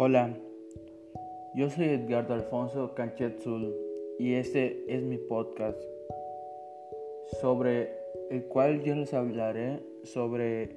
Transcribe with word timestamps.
Hola, 0.00 0.30
yo 1.56 1.68
soy 1.70 1.86
Edgardo 1.86 2.32
Alfonso 2.32 2.94
Canchetzul 2.94 3.74
y 4.20 4.34
este 4.34 4.84
es 4.86 5.02
mi 5.02 5.18
podcast 5.18 5.76
sobre 7.40 7.90
el 8.30 8.44
cual 8.44 8.84
yo 8.84 8.94
les 8.94 9.12
hablaré 9.12 9.82
sobre 10.04 10.76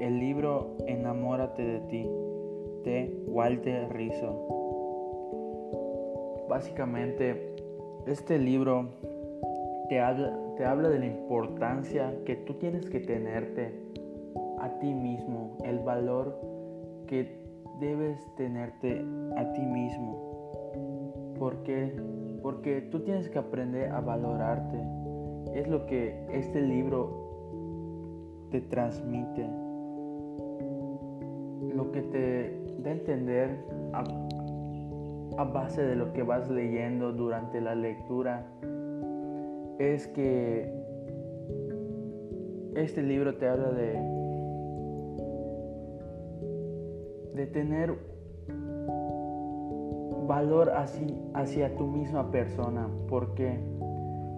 el 0.00 0.20
libro 0.20 0.76
Enamórate 0.86 1.62
de 1.62 1.80
ti 1.88 2.06
de 2.84 3.24
Walter 3.26 3.90
Rizzo. 3.90 4.36
Básicamente, 6.46 7.54
este 8.06 8.38
libro 8.38 8.90
te 9.88 9.98
habla, 9.98 10.38
te 10.58 10.66
habla 10.66 10.90
de 10.90 10.98
la 10.98 11.06
importancia 11.06 12.14
que 12.26 12.36
tú 12.36 12.52
tienes 12.58 12.84
que 12.90 13.00
tenerte 13.00 13.72
a 14.60 14.78
ti 14.78 14.92
mismo, 14.92 15.56
el 15.64 15.78
valor 15.78 16.38
que 17.06 17.41
debes 17.82 18.32
tenerte 18.36 19.04
a 19.36 19.52
ti 19.52 19.60
mismo. 19.60 21.34
porque 21.38 21.92
Porque 22.40 22.80
tú 22.80 23.00
tienes 23.00 23.28
que 23.28 23.38
aprender 23.38 23.90
a 23.90 24.00
valorarte. 24.00 24.78
Es 25.54 25.68
lo 25.68 25.86
que 25.86 26.26
este 26.32 26.60
libro 26.60 28.48
te 28.50 28.60
transmite. 28.60 29.48
Lo 31.74 31.90
que 31.92 32.02
te 32.02 32.62
da 32.82 32.90
a 32.90 32.92
entender 32.92 33.64
a, 33.92 34.04
a 35.38 35.44
base 35.44 35.82
de 35.82 35.96
lo 35.96 36.12
que 36.12 36.22
vas 36.22 36.48
leyendo 36.50 37.12
durante 37.12 37.60
la 37.60 37.74
lectura 37.74 38.46
es 39.78 40.06
que 40.08 40.72
este 42.74 43.02
libro 43.02 43.36
te 43.36 43.48
habla 43.48 43.70
de 43.70 44.21
de 47.34 47.46
tener 47.46 47.94
valor 50.26 50.70
hacia, 50.70 51.06
hacia 51.34 51.76
tu 51.76 51.86
misma 51.86 52.30
persona. 52.30 52.88
¿Por 53.08 53.34
qué? 53.34 53.58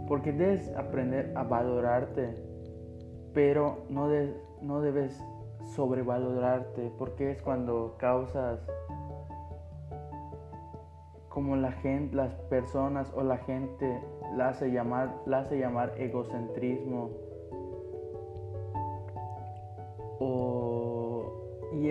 Porque 0.09 0.33
debes 0.33 0.75
aprender 0.77 1.33
a 1.37 1.45
valorarte, 1.45 2.35
pero 3.33 3.85
no, 3.89 4.09
no 4.63 4.81
debes 4.81 5.23
sobrevalorarte, 5.75 6.93
porque 6.99 7.31
es 7.31 7.43
cuando 7.43 7.97
causas 7.99 8.61
como 11.29 11.57
la 11.57 11.73
gente, 11.73 12.15
las 12.15 12.33
personas 12.49 13.13
o 13.15 13.23
la 13.23 13.39
gente 13.39 14.01
la 14.37 14.51
hace 14.51 14.71
llamar, 14.71 15.13
la 15.27 15.41
hace 15.41 15.59
llamar 15.59 15.95
egocentrismo 15.99 17.11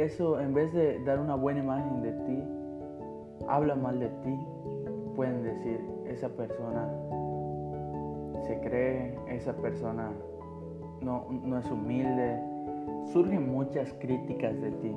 Eso, 0.04 0.38
en 0.38 0.54
vez 0.54 0.74
de 0.74 1.02
dar 1.06 1.18
una 1.18 1.36
buena 1.36 1.62
imagen 1.62 2.02
de 2.02 2.12
ti, 2.12 2.44
habla 3.48 3.74
mal 3.74 4.02
de 4.02 4.10
ti. 4.10 4.38
Pueden 5.16 5.44
decir, 5.44 5.80
esa 6.08 6.28
persona 6.28 6.92
se 8.42 8.60
cree, 8.60 9.18
esa 9.30 9.54
persona 9.54 10.12
no, 11.00 11.28
no 11.32 11.58
es 11.58 11.72
humilde. 11.72 12.38
Surgen 13.14 13.50
muchas 13.50 13.94
críticas 13.94 14.60
de 14.60 14.72
ti. 14.72 14.94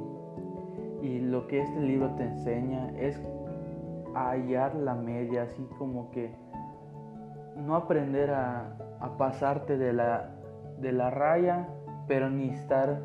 Y 1.03 1.21
lo 1.21 1.47
que 1.47 1.61
este 1.61 1.81
libro 1.83 2.11
te 2.17 2.25
enseña 2.25 2.91
es 2.99 3.23
hallar 4.13 4.75
la 4.75 4.97
media, 4.97 5.45
así 5.45 5.69
como 5.79 6.11
que 6.11 6.35
no 7.55 7.77
aprender 7.77 8.33
a, 8.33 8.77
a 8.99 9.17
pasarte 9.17 9.79
de 9.79 9.93
la, 9.93 10.35
de 10.81 10.91
la 10.91 11.11
raya, 11.11 11.69
pero 12.09 12.29
ni 12.29 12.49
estar 12.49 13.03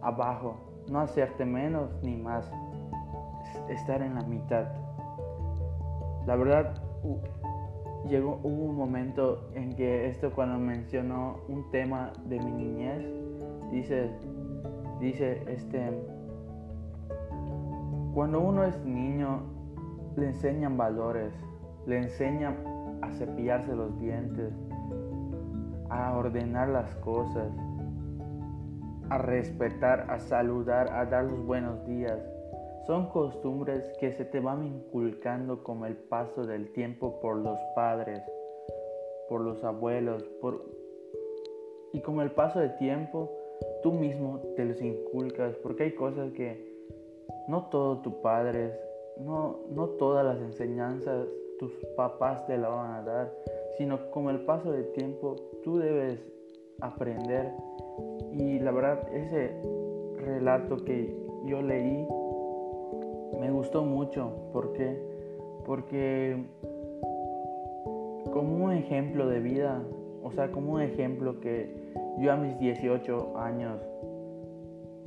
abajo 0.00 0.67
no 0.90 1.00
hacerte 1.00 1.44
menos 1.44 1.90
ni 2.02 2.16
más, 2.16 2.50
estar 3.68 4.02
en 4.02 4.14
la 4.14 4.22
mitad. 4.22 4.66
La 6.26 6.36
verdad, 6.36 6.74
llegó, 8.06 8.40
hubo 8.42 8.64
un 8.64 8.76
momento 8.76 9.48
en 9.54 9.74
que 9.74 10.08
esto 10.08 10.32
cuando 10.32 10.58
mencionó 10.58 11.40
un 11.48 11.70
tema 11.70 12.12
de 12.26 12.38
mi 12.38 12.50
niñez, 12.50 13.06
dice, 13.70 14.10
dice, 15.00 15.42
este, 15.48 15.90
cuando 18.14 18.40
uno 18.40 18.64
es 18.64 18.78
niño, 18.84 19.42
le 20.16 20.26
enseñan 20.26 20.76
valores, 20.76 21.32
le 21.86 21.98
enseñan 21.98 22.56
a 23.02 23.10
cepillarse 23.12 23.74
los 23.74 23.98
dientes, 24.00 24.52
a 25.90 26.16
ordenar 26.16 26.68
las 26.68 26.94
cosas, 26.96 27.48
a 29.10 29.18
respetar, 29.18 30.06
a 30.08 30.18
saludar, 30.18 30.92
a 30.92 31.06
dar 31.06 31.24
los 31.24 31.44
buenos 31.44 31.84
días. 31.86 32.20
Son 32.86 33.08
costumbres 33.10 33.92
que 34.00 34.12
se 34.12 34.24
te 34.24 34.40
van 34.40 34.64
inculcando 34.64 35.62
con 35.62 35.84
el 35.84 35.96
paso 35.96 36.46
del 36.46 36.72
tiempo 36.72 37.20
por 37.20 37.36
los 37.36 37.58
padres, 37.74 38.22
por 39.28 39.42
los 39.42 39.62
abuelos, 39.64 40.22
por... 40.40 40.64
y 41.92 42.00
con 42.00 42.20
el 42.20 42.30
paso 42.32 42.60
del 42.60 42.76
tiempo 42.78 43.30
tú 43.82 43.92
mismo 43.92 44.40
te 44.56 44.64
los 44.64 44.80
inculcas, 44.80 45.54
porque 45.56 45.84
hay 45.84 45.94
cosas 45.94 46.32
que 46.32 46.68
no 47.48 47.68
todo 47.70 48.00
tu 48.02 48.20
padre, 48.22 48.78
no, 49.18 49.60
no 49.70 49.88
todas 49.90 50.24
las 50.24 50.38
enseñanzas 50.38 51.26
tus 51.58 51.72
papás 51.96 52.46
te 52.46 52.56
la 52.56 52.68
van 52.68 52.92
a 52.92 53.02
dar, 53.02 53.34
sino 53.76 54.10
con 54.10 54.28
el 54.28 54.44
paso 54.44 54.72
del 54.72 54.92
tiempo 54.92 55.34
tú 55.64 55.78
debes 55.78 56.20
aprender 56.80 57.52
y 58.32 58.58
la 58.58 58.70
verdad, 58.70 59.08
ese 59.12 59.52
relato 60.18 60.76
que 60.84 61.16
yo 61.46 61.62
leí 61.62 62.06
me 63.40 63.50
gustó 63.50 63.84
mucho. 63.84 64.32
¿Por 64.52 64.72
qué? 64.72 65.00
Porque 65.64 66.36
como 68.32 68.64
un 68.64 68.72
ejemplo 68.72 69.28
de 69.28 69.40
vida, 69.40 69.82
o 70.22 70.30
sea, 70.32 70.50
como 70.50 70.74
un 70.74 70.82
ejemplo 70.82 71.40
que 71.40 71.92
yo 72.18 72.32
a 72.32 72.36
mis 72.36 72.58
18 72.58 73.38
años 73.38 73.80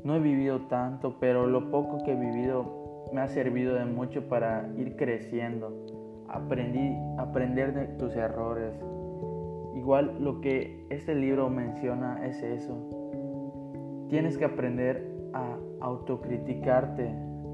no 0.03 0.15
he 0.15 0.19
vivido 0.19 0.61
tanto, 0.67 1.15
pero 1.19 1.47
lo 1.47 1.69
poco 1.69 2.03
que 2.03 2.13
he 2.13 2.15
vivido 2.15 2.65
me 3.13 3.21
ha 3.21 3.27
servido 3.27 3.75
de 3.75 3.85
mucho 3.85 4.27
para 4.27 4.69
ir 4.77 4.95
creciendo. 4.95 5.71
Aprendí, 6.27 6.97
aprender 7.17 7.73
de 7.73 7.87
tus 7.97 8.15
errores. 8.15 8.73
Igual 9.81 10.17
lo 10.19 10.41
que 10.41 10.85
este 10.91 11.15
libro 11.15 11.49
menciona 11.49 12.23
es 12.27 12.39
eso, 12.43 12.77
Tienes 14.09 14.37
que 14.37 14.45
aprender 14.45 15.09
a 15.33 15.57
autocriticarte, 15.79 17.11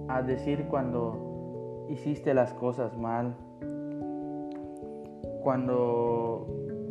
a 0.10 0.22
decir 0.24 0.66
cuando 0.68 1.86
hiciste 1.88 2.34
las 2.34 2.54
cosas 2.54 2.98
mal. 2.98 3.34
Cuando, 5.42 6.48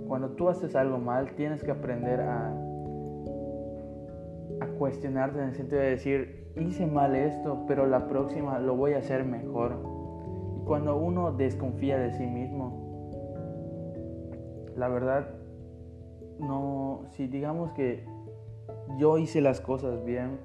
cuando 0.08 0.30
tú 0.30 0.48
haces 0.48 0.74
algo 0.74 0.96
mal, 0.96 1.32
tienes 1.32 1.62
que 1.62 1.70
aprender 1.70 2.22
a, 2.22 2.48
a 4.62 4.66
cuestionarte 4.78 5.38
en 5.38 5.48
el 5.48 5.54
sentido 5.54 5.82
de 5.82 5.90
decir, 5.90 6.50
hice 6.56 6.86
mal 6.86 7.14
esto, 7.14 7.66
pero 7.68 7.86
la 7.86 8.08
próxima 8.08 8.58
lo 8.58 8.74
voy 8.74 8.94
a 8.94 8.98
hacer 8.98 9.22
mejor. 9.24 9.76
Y 10.56 10.64
cuando 10.64 10.96
uno 10.96 11.32
desconfía 11.32 11.98
de 11.98 12.12
sí 12.12 12.24
mismo, 12.26 12.45
la 14.76 14.88
verdad, 14.88 15.28
no, 16.38 17.04
si 17.10 17.26
digamos 17.26 17.72
que 17.72 18.04
yo 18.98 19.18
hice 19.18 19.40
las 19.40 19.60
cosas 19.60 20.04
bien, 20.04 20.38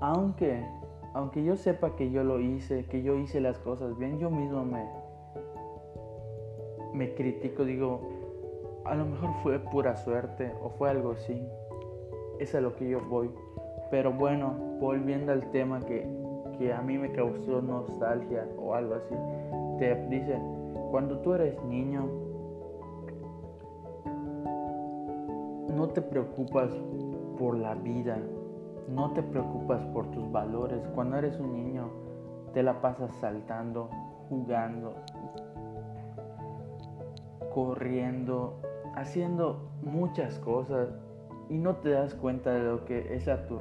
aunque, 0.00 0.64
aunque 1.12 1.44
yo 1.44 1.56
sepa 1.56 1.94
que 1.96 2.10
yo 2.10 2.24
lo 2.24 2.40
hice, 2.40 2.86
que 2.86 3.02
yo 3.02 3.16
hice 3.16 3.40
las 3.40 3.58
cosas 3.58 3.96
bien, 3.98 4.18
yo 4.18 4.30
mismo 4.30 4.64
me, 4.64 4.88
me 6.94 7.14
critico, 7.14 7.64
digo, 7.64 8.00
a 8.84 8.94
lo 8.94 9.04
mejor 9.04 9.30
fue 9.42 9.58
pura 9.58 9.96
suerte 9.96 10.52
o 10.62 10.70
fue 10.70 10.90
algo 10.90 11.12
así. 11.12 11.46
Es 12.38 12.54
a 12.54 12.62
lo 12.62 12.74
que 12.76 12.88
yo 12.88 13.00
voy. 13.00 13.30
Pero 13.90 14.12
bueno, 14.12 14.54
volviendo 14.80 15.32
al 15.32 15.50
tema 15.50 15.80
que, 15.80 16.08
que 16.58 16.72
a 16.72 16.80
mí 16.80 16.96
me 16.96 17.12
causó 17.12 17.60
nostalgia 17.60 18.48
o 18.58 18.74
algo 18.74 18.94
así, 18.94 19.14
te 19.78 19.94
dice, 20.08 20.40
cuando 20.90 21.18
tú 21.18 21.34
eres 21.34 21.62
niño, 21.64 22.29
no 25.80 25.88
te 25.88 26.02
preocupas 26.02 26.70
por 27.38 27.56
la 27.56 27.74
vida, 27.74 28.18
no 28.90 29.12
te 29.12 29.22
preocupas 29.22 29.82
por 29.94 30.10
tus 30.10 30.30
valores. 30.30 30.86
Cuando 30.94 31.16
eres 31.16 31.40
un 31.40 31.54
niño, 31.54 31.88
te 32.52 32.62
la 32.62 32.82
pasas 32.82 33.10
saltando, 33.14 33.88
jugando, 34.28 34.92
corriendo, 37.54 38.60
haciendo 38.94 39.70
muchas 39.80 40.38
cosas 40.40 40.90
y 41.48 41.56
no 41.56 41.76
te 41.76 41.92
das 41.92 42.14
cuenta 42.14 42.50
de 42.50 42.62
lo 42.62 42.84
que 42.84 43.14
es 43.14 43.26
a 43.26 43.46
tu 43.46 43.58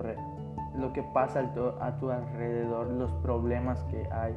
lo 0.75 0.91
que 0.91 1.03
pasa 1.13 1.49
a 1.79 1.99
tu 1.99 2.11
alrededor, 2.11 2.87
los 2.87 3.13
problemas 3.13 3.81
que 3.85 4.05
hay. 4.11 4.35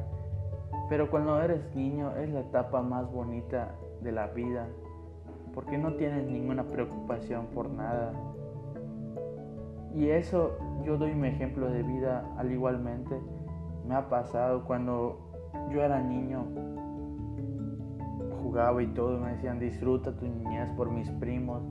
Pero 0.87 1.11
cuando 1.11 1.41
eres 1.41 1.75
niño 1.75 2.15
es 2.15 2.29
la 2.29 2.39
etapa 2.39 2.81
más 2.81 3.11
bonita 3.11 3.75
de 3.99 4.13
la 4.13 4.27
vida 4.27 4.69
porque 5.53 5.77
no 5.77 5.93
tienes 5.95 6.25
ninguna 6.25 6.63
preocupación 6.63 7.47
por 7.47 7.69
nada. 7.69 8.13
Y 9.95 10.09
eso 10.09 10.57
yo 10.83 10.97
doy 10.97 11.13
mi 11.13 11.27
ejemplo 11.27 11.69
de 11.69 11.83
vida 11.83 12.33
al 12.37 12.51
igualmente. 12.51 13.15
Me 13.87 13.95
ha 13.95 14.09
pasado 14.09 14.65
cuando 14.65 15.19
yo 15.71 15.83
era 15.83 16.01
niño, 16.01 16.45
jugaba 18.41 18.81
y 18.81 18.87
todo, 18.87 19.19
me 19.19 19.31
decían 19.33 19.59
disfruta 19.59 20.15
tu 20.15 20.25
niñez 20.25 20.69
por 20.71 20.91
mis 20.91 21.09
primos. 21.11 21.61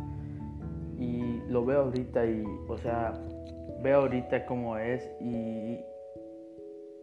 Y 0.98 1.40
lo 1.48 1.64
veo 1.64 1.82
ahorita 1.82 2.24
y, 2.26 2.44
o 2.68 2.76
sea, 2.76 3.12
veo 3.82 4.02
ahorita 4.02 4.46
cómo 4.46 4.76
es 4.76 5.04
y, 5.20 5.80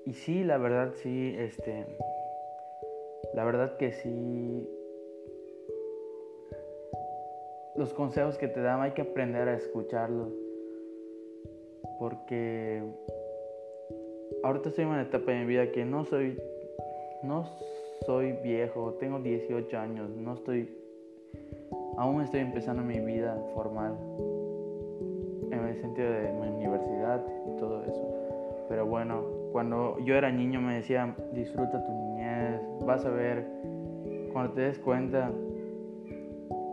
y 0.05 0.13
sí, 0.13 0.43
la 0.45 0.57
verdad 0.57 0.93
sí, 0.95 1.35
este, 1.37 1.97
la 3.33 3.43
verdad 3.43 3.75
que 3.77 3.91
sí, 3.91 4.69
los 7.79 7.93
consejos 7.93 8.37
que 8.37 8.49
te 8.49 8.59
dan 8.59 8.81
hay 8.81 8.91
que 8.91 9.03
aprender 9.03 9.47
a 9.47 9.55
escucharlos 9.55 10.33
porque 11.97 12.83
ahorita 14.43 14.67
estoy 14.67 14.83
en 14.83 14.89
una 14.89 15.03
etapa 15.03 15.31
de 15.31 15.39
mi 15.39 15.45
vida 15.45 15.71
que 15.71 15.85
no 15.85 16.03
soy, 16.03 16.37
no 17.23 17.45
soy 18.05 18.33
viejo, 18.43 18.95
tengo 18.99 19.19
18 19.19 19.77
años, 19.77 20.09
no 20.09 20.33
estoy, 20.33 20.69
aún 21.97 22.21
estoy 22.21 22.41
empezando 22.41 22.83
mi 22.83 22.99
vida 22.99 23.41
formal, 23.53 23.95
en 25.49 25.59
el 25.59 25.79
sentido 25.79 26.11
de 26.11 26.33
mi 26.33 26.47
universidad 26.47 27.25
y 27.47 27.59
todo 27.59 27.83
eso. 27.85 28.65
Pero 28.67 28.85
bueno, 28.87 29.23
cuando 29.53 29.97
yo 29.99 30.15
era 30.15 30.29
niño 30.31 30.59
me 30.59 30.75
decían, 30.75 31.15
disfruta 31.31 31.81
tu 31.85 31.91
niñez, 31.93 32.61
vas 32.85 33.05
a 33.05 33.09
ver, 33.09 33.45
cuando 34.33 34.53
te 34.53 34.61
des 34.61 34.79
cuenta, 34.79 35.31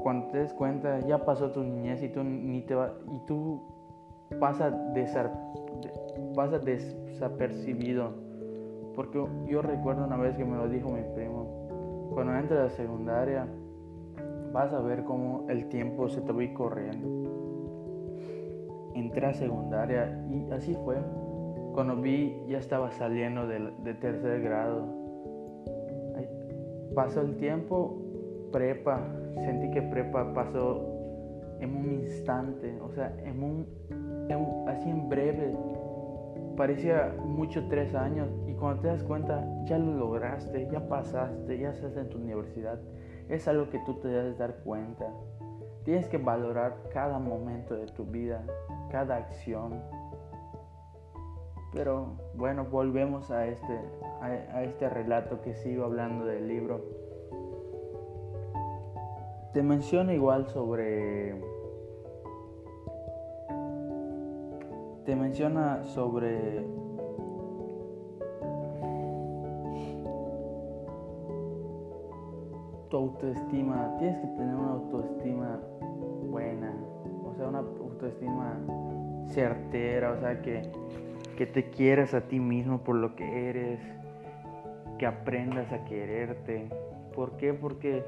cuando 0.07 0.29
te 0.29 0.39
des 0.39 0.55
cuenta, 0.55 1.01
ya 1.01 1.25
pasó 1.25 1.51
tu 1.51 1.65
niñez 1.65 2.01
y 2.01 2.09
tú 2.09 2.23
ni 2.23 2.63
te 2.63 2.77
y 2.77 3.19
tú 3.27 3.61
pasa, 4.39 4.73
pasa 6.33 6.61
desapercibido. 6.61 8.13
Porque 8.95 9.27
yo 9.49 9.63
recuerdo 9.63 10.05
una 10.05 10.17
vez 10.17 10.37
que 10.37 10.45
me 10.45 10.59
lo 10.59 10.69
dijo 10.69 10.91
mi 10.91 11.03
primo, 11.17 12.09
cuando 12.15 12.37
entres 12.37 12.61
a 12.61 12.63
la 12.63 12.71
secundaria 12.71 13.49
vas 14.53 14.73
a 14.73 14.79
ver 14.79 15.03
cómo 15.03 15.45
el 15.49 15.69
tiempo 15.71 16.09
se 16.09 16.21
te 16.21 16.33
va 16.33 16.41
a 16.41 16.55
corriendo. 16.55 17.09
Entré 18.95 19.27
a 19.27 19.35
secundaria 19.35 20.25
y 20.31 20.49
así 20.53 20.75
fue. 20.85 20.99
Cuando 21.75 21.97
vi 21.97 22.45
ya 22.47 22.59
estaba 22.59 22.93
saliendo 22.93 23.49
de, 23.49 23.73
de 23.83 23.95
tercer 23.95 24.41
grado. 24.41 24.87
Pasó 26.95 27.23
el 27.23 27.37
tiempo, 27.39 28.06
prepa, 28.53 29.01
sentí 29.45 29.71
que 29.71 29.83
prepa 29.83 30.33
pasó 30.33 30.97
en 31.61 31.75
un 31.75 31.93
instante, 31.93 32.79
o 32.81 32.91
sea, 32.91 33.15
en 33.25 33.43
un 33.43 33.67
así 34.69 34.91
en 34.91 35.09
breve. 35.09 35.57
Parecía 36.57 37.15
mucho 37.23 37.67
tres 37.69 37.95
años 37.95 38.29
y 38.47 38.55
cuando 38.55 38.83
te 38.83 38.89
das 38.89 39.03
cuenta 39.03 39.45
ya 39.67 39.79
lo 39.79 39.95
lograste, 39.95 40.69
ya 40.71 40.89
pasaste, 40.89 41.59
ya 41.59 41.71
estás 41.71 41.97
en 41.97 42.09
tu 42.09 42.19
universidad. 42.19 42.79
Es 43.29 43.47
algo 43.49 43.69
que 43.69 43.79
tú 43.81 43.95
te 43.95 44.09
debes 44.09 44.39
dar 44.39 44.57
cuenta. 44.65 45.07
Tienes 45.85 46.09
que 46.09 46.19
valorar 46.19 46.77
cada 46.93 47.19
momento 47.19 47.75
de 47.75 47.87
tu 47.87 48.05
vida, 48.05 48.43
cada 48.91 49.17
acción. 49.17 49.83
Pero 51.73 52.17
bueno, 52.35 52.65
volvemos 52.65 53.31
a 53.31 53.47
este, 53.47 53.79
a 54.21 54.63
este 54.63 54.89
relato 54.89 55.43
que 55.43 55.55
sigo 55.55 55.85
hablando 55.85 56.25
del 56.25 56.49
libro. 56.49 56.81
Te 59.57 59.63
menciono 59.63 60.13
igual 60.13 60.47
sobre 60.49 61.35
te 65.07 65.17
menciona 65.17 65.83
sobre 65.83 66.63
tu 72.91 72.97
autoestima. 72.99 73.97
Tienes 73.99 74.21
que 74.21 74.27
tener 74.27 74.55
una 74.57 74.73
autoestima 74.73 75.59
buena, 76.29 76.75
o 77.25 77.35
sea, 77.35 77.49
una 77.49 77.61
autoestima 77.61 78.59
certera, 79.29 80.13
o 80.13 80.21
sea, 80.21 80.43
que, 80.43 80.71
que 81.39 81.47
te 81.47 81.71
quieras 81.71 82.13
a 82.13 82.29
ti 82.29 82.41
mismo 82.41 82.81
por 82.81 82.97
lo 82.97 83.17
que 83.17 83.49
eres, 83.49 83.81
que 84.99 85.07
aprendas 85.07 85.73
a 85.73 85.83
quererte. 85.87 86.69
¿Por 87.15 87.39
qué? 87.39 87.55
Porque 87.55 88.05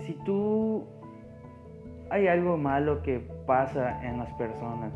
si 0.00 0.12
tú 0.24 0.84
hay 2.10 2.26
algo 2.26 2.56
malo 2.56 3.02
que 3.02 3.20
pasa 3.46 4.02
en 4.04 4.18
las 4.18 4.32
personas, 4.34 4.92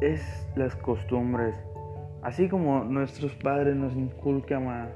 es 0.00 0.48
las 0.56 0.74
costumbres. 0.76 1.54
Así 2.22 2.48
como 2.48 2.84
nuestros 2.84 3.34
padres 3.36 3.76
nos 3.76 3.94
inculcan 3.94 4.68
a 4.68 4.88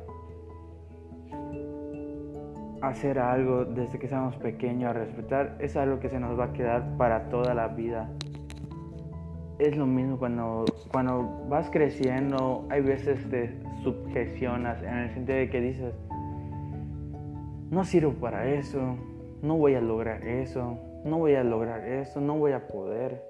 hacer 2.83 3.19
algo 3.19 3.65
desde 3.65 3.99
que 3.99 4.09
somos 4.09 4.37
pequeños, 4.37 4.91
a 4.91 4.93
respetar, 4.93 5.57
es 5.59 5.77
algo 5.77 6.01
que 6.01 6.11
se 6.11 6.21
nos 6.21 6.39
va 6.39 6.47
a 6.47 6.53
quedar 6.53 6.97
para 6.99 7.29
toda 7.31 7.55
la 7.55 7.69
vida. 7.69 8.11
Es 9.59 9.77
lo 9.77 9.87
mismo 9.87 10.19
cuando, 10.19 10.65
cuando 10.91 11.47
vas 11.49 11.71
creciendo, 11.71 12.67
hay 12.71 12.83
veces 12.83 13.29
te 13.31 13.55
subgestionas 13.83 14.83
en 14.83 14.99
el 14.99 15.15
sentido 15.15 15.39
de 15.39 15.49
que 15.49 15.61
dices, 15.61 15.95
no 17.75 17.85
sirvo 17.85 18.13
para 18.13 18.55
eso, 18.55 18.97
no 19.43 19.59
voy 19.59 19.75
a 19.75 19.81
lograr 19.81 20.25
eso, 20.27 20.79
no 21.05 21.19
voy 21.19 21.35
a 21.35 21.43
lograr 21.43 21.85
eso, 21.87 22.21
no 22.21 22.39
voy 22.39 22.53
a 22.53 22.69
poder. 22.69 23.21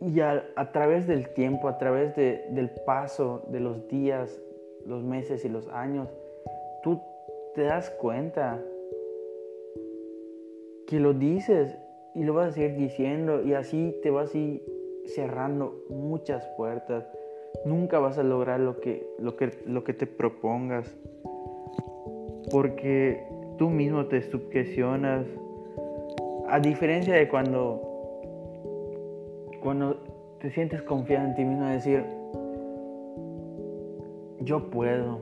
Y 0.00 0.20
a, 0.20 0.72
través 0.72 1.06
del 1.06 1.28
tiempo, 1.28 1.68
a 1.68 1.76
través 1.76 2.16
del 2.16 2.70
paso 2.86 3.44
de 3.50 3.60
los 3.60 3.86
días, 3.88 4.40
los 4.86 5.02
meses 5.02 5.44
y 5.44 5.50
los 5.50 5.68
años, 5.68 6.08
tú 6.82 6.98
te 7.54 7.64
das 7.64 7.90
cuenta 7.90 8.62
que 10.86 10.98
lo 10.98 11.12
dices 11.12 11.76
y 12.14 12.24
lo 12.24 12.32
vas 12.32 12.48
a 12.48 12.52
seguir 12.52 12.76
diciendo 12.76 13.42
y 13.42 13.52
así 13.52 13.94
te 14.02 14.10
vas 14.10 14.34
a 14.34 14.38
ir 14.38 14.62
cerrando 15.04 15.84
muchas 15.90 16.46
puertas. 16.56 17.06
Nunca 17.66 17.98
vas 17.98 18.18
a 18.18 18.22
lograr 18.22 18.60
lo 18.60 18.80
que, 18.80 19.06
lo 19.18 19.36
que, 19.36 19.50
lo 19.66 19.84
que 19.84 19.92
te 19.92 20.06
propongas 20.06 20.96
porque 22.50 23.22
tú 23.56 23.70
mismo 23.70 24.06
te 24.06 24.22
sugestionas. 24.22 25.26
A 26.48 26.60
diferencia 26.60 27.14
de 27.14 27.28
cuando 27.28 27.88
cuando 29.60 29.96
te 30.40 30.50
sientes 30.50 30.82
confiado 30.82 31.26
en 31.26 31.34
ti 31.34 31.44
mismo, 31.44 31.66
decir, 31.66 32.04
yo 34.40 34.70
puedo, 34.70 35.18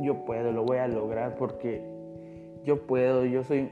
yo 0.00 0.24
puedo, 0.24 0.52
lo 0.52 0.64
voy 0.64 0.78
a 0.78 0.88
lograr 0.88 1.36
porque 1.36 1.82
yo 2.64 2.82
puedo, 2.86 3.24
yo 3.24 3.44
soy, 3.44 3.70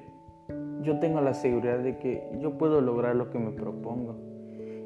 yo 0.83 0.99
tengo 1.01 1.21
la 1.21 1.35
seguridad 1.35 1.81
de 1.81 1.99
que 1.99 2.29
yo 2.41 2.57
puedo 2.57 2.81
lograr 2.81 3.17
lo 3.17 3.31
que 3.31 3.39
me 3.39 3.51
propongo. 3.51 4.17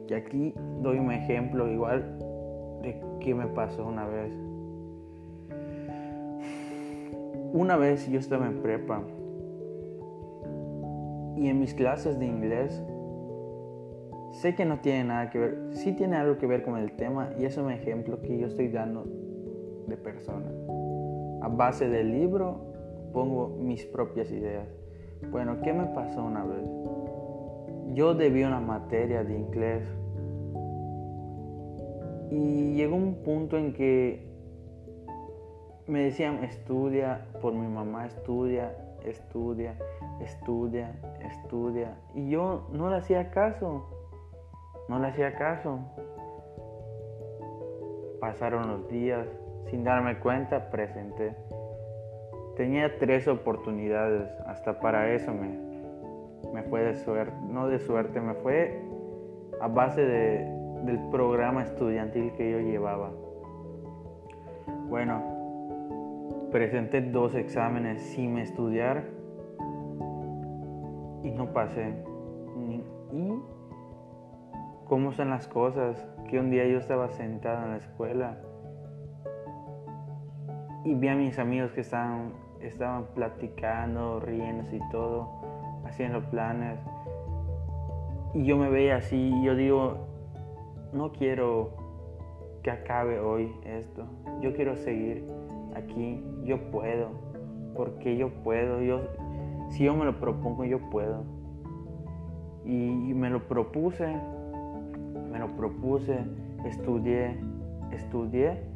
Y 0.08 0.14
aquí 0.14 0.54
doy 0.82 0.98
un 0.98 1.12
ejemplo 1.12 1.70
igual 1.70 2.18
de 2.82 3.00
qué 3.20 3.34
me 3.34 3.46
pasó 3.46 3.86
una 3.86 4.06
vez. 4.06 4.32
Una 7.54 7.76
vez 7.76 8.06
yo 8.10 8.18
estaba 8.18 8.46
en 8.46 8.60
prepa 8.60 9.00
y 11.36 11.48
en 11.48 11.58
mis 11.58 11.72
clases 11.72 12.18
de 12.18 12.26
inglés 12.26 12.82
Sé 14.34 14.56
que 14.56 14.64
no 14.64 14.80
tiene 14.80 15.04
nada 15.04 15.30
que 15.30 15.38
ver, 15.38 15.58
sí 15.70 15.92
tiene 15.92 16.16
algo 16.16 16.38
que 16.38 16.46
ver 16.46 16.64
con 16.64 16.76
el 16.76 16.92
tema 16.96 17.30
y 17.38 17.44
es 17.44 17.56
un 17.56 17.70
ejemplo 17.70 18.20
que 18.20 18.36
yo 18.36 18.48
estoy 18.48 18.68
dando 18.68 19.06
de 19.86 19.96
persona. 19.96 20.50
A 21.40 21.48
base 21.48 21.88
del 21.88 22.10
libro 22.10 22.60
pongo 23.12 23.56
mis 23.60 23.86
propias 23.86 24.32
ideas. 24.32 24.66
Bueno, 25.30 25.60
¿qué 25.62 25.72
me 25.72 25.86
pasó 25.86 26.24
una 26.24 26.44
vez? 26.44 26.68
Yo 27.94 28.14
debí 28.14 28.42
una 28.42 28.58
materia 28.58 29.22
de 29.22 29.38
inglés 29.38 29.84
y 32.30 32.74
llegó 32.74 32.96
un 32.96 33.22
punto 33.22 33.56
en 33.56 33.72
que 33.72 34.26
me 35.86 36.00
decían 36.00 36.42
estudia, 36.42 37.28
por 37.44 37.52
mi 37.52 37.68
mamá 37.68 38.06
estudia, 38.06 38.74
estudia, 39.04 39.74
estudia, 40.18 40.94
estudia. 41.20 41.94
Y 42.14 42.30
yo 42.30 42.66
no 42.72 42.88
le 42.88 42.96
hacía 42.96 43.30
caso. 43.32 43.84
No 44.88 44.98
le 44.98 45.08
hacía 45.08 45.34
caso. 45.34 45.78
Pasaron 48.18 48.66
los 48.68 48.88
días, 48.88 49.28
sin 49.66 49.84
darme 49.84 50.18
cuenta, 50.20 50.70
presenté. 50.70 51.36
Tenía 52.56 52.98
tres 52.98 53.28
oportunidades, 53.28 54.26
hasta 54.46 54.80
para 54.80 55.12
eso 55.12 55.30
me, 55.34 55.58
me 56.54 56.62
fue 56.62 56.80
de 56.82 56.94
suerte, 56.94 57.36
no 57.50 57.68
de 57.68 57.78
suerte, 57.78 58.22
me 58.22 58.32
fue 58.36 58.80
a 59.60 59.68
base 59.68 60.00
de, 60.00 60.50
del 60.84 61.10
programa 61.10 61.62
estudiantil 61.62 62.32
que 62.38 62.52
yo 62.52 62.60
llevaba. 62.60 63.10
Bueno, 64.88 65.33
presenté 66.54 67.00
dos 67.00 67.34
exámenes 67.34 68.00
sin 68.00 68.38
estudiar 68.38 69.02
y 71.24 71.32
no 71.32 71.52
pasé. 71.52 71.96
Y 73.12 73.34
cómo 74.84 75.10
son 75.10 75.30
las 75.30 75.48
cosas, 75.48 76.06
que 76.30 76.38
un 76.38 76.52
día 76.52 76.64
yo 76.68 76.78
estaba 76.78 77.08
sentado 77.08 77.64
en 77.64 77.70
la 77.72 77.76
escuela 77.78 78.38
y 80.84 80.94
vi 80.94 81.08
a 81.08 81.16
mis 81.16 81.40
amigos 81.40 81.72
que 81.72 81.80
estaban, 81.80 82.34
estaban 82.60 83.06
platicando, 83.16 84.20
riéndose 84.20 84.76
y 84.76 84.90
todo, 84.92 85.28
haciendo 85.84 86.20
planes. 86.30 86.78
Y 88.32 88.44
yo 88.44 88.56
me 88.56 88.70
veía 88.70 88.98
así 88.98 89.16
y 89.16 89.44
yo 89.44 89.56
digo, 89.56 90.06
no 90.92 91.10
quiero 91.10 91.70
que 92.62 92.70
acabe 92.70 93.18
hoy 93.18 93.52
esto. 93.64 94.06
Yo 94.40 94.54
quiero 94.54 94.76
seguir 94.76 95.26
aquí. 95.74 96.22
Yo 96.44 96.70
puedo. 96.70 97.10
Porque 97.76 98.16
yo 98.16 98.30
puedo. 98.42 98.82
Yo, 98.82 99.00
si 99.70 99.84
yo 99.84 99.94
me 99.94 100.04
lo 100.04 100.18
propongo, 100.18 100.64
yo 100.64 100.78
puedo. 100.90 101.24
Y, 102.64 103.14
me 103.14 103.30
lo 103.30 103.46
propuse. 103.48 104.06
Me 105.30 105.38
lo 105.38 105.54
propuse. 105.56 106.18
Estudié. 106.64 107.38
Estudié 107.92 108.74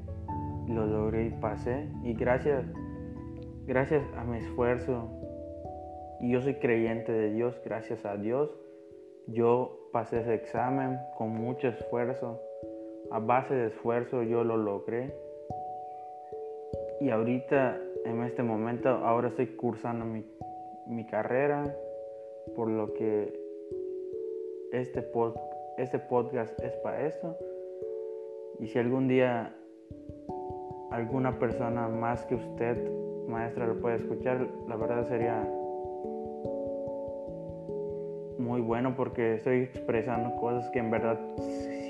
lo 0.68 0.86
logré 0.86 1.26
y 1.26 1.30
pasé. 1.30 1.88
Y 2.02 2.14
gracias, 2.14 2.64
gracias 3.66 4.04
a 4.16 4.24
mi 4.24 4.38
esfuerzo, 4.38 5.08
y 6.20 6.32
yo 6.32 6.40
soy 6.40 6.54
creyente 6.54 7.12
de 7.12 7.32
Dios, 7.32 7.60
gracias 7.64 8.04
a 8.04 8.16
Dios, 8.16 8.50
yo 9.26 9.88
pasé 9.92 10.20
ese 10.20 10.34
examen 10.34 10.98
con 11.16 11.30
mucho 11.30 11.68
esfuerzo. 11.68 12.40
A 13.10 13.20
base 13.20 13.54
de 13.54 13.68
esfuerzo 13.68 14.22
yo 14.22 14.44
lo 14.44 14.56
logré. 14.56 15.14
Y 17.00 17.10
ahorita, 17.10 17.80
en 18.04 18.22
este 18.22 18.42
momento, 18.42 18.88
ahora 18.88 19.28
estoy 19.28 19.46
cursando 19.48 20.04
mi, 20.04 20.24
mi 20.86 21.06
carrera, 21.06 21.76
por 22.56 22.68
lo 22.68 22.92
que 22.94 23.32
este, 24.72 25.02
pod, 25.02 25.36
este 25.76 25.98
podcast 25.98 26.58
es 26.60 26.74
para 26.76 27.06
eso. 27.06 27.36
Y 28.58 28.66
si 28.66 28.78
algún 28.78 29.06
día 29.06 29.54
alguna 30.90 31.38
persona 31.38 31.88
más 31.88 32.24
que 32.26 32.34
usted, 32.34 32.90
maestra, 33.28 33.66
lo 33.66 33.80
puede 33.80 33.96
escuchar, 33.96 34.48
la 34.66 34.76
verdad 34.76 35.06
sería 35.06 35.46
muy 38.38 38.60
bueno 38.60 38.94
porque 38.96 39.34
estoy 39.34 39.60
expresando 39.60 40.36
cosas 40.36 40.68
que 40.70 40.78
en 40.78 40.90
verdad 40.90 41.18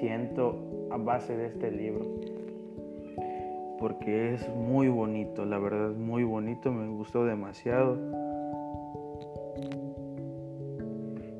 siento 0.00 0.56
a 0.90 0.96
base 0.96 1.36
de 1.36 1.46
este 1.46 1.70
libro. 1.70 2.04
Porque 3.78 4.34
es 4.34 4.48
muy 4.54 4.88
bonito, 4.88 5.44
la 5.44 5.58
verdad 5.58 5.92
es 5.92 5.98
muy 5.98 6.24
bonito, 6.24 6.72
me 6.72 6.88
gustó 6.88 7.24
demasiado. 7.24 7.96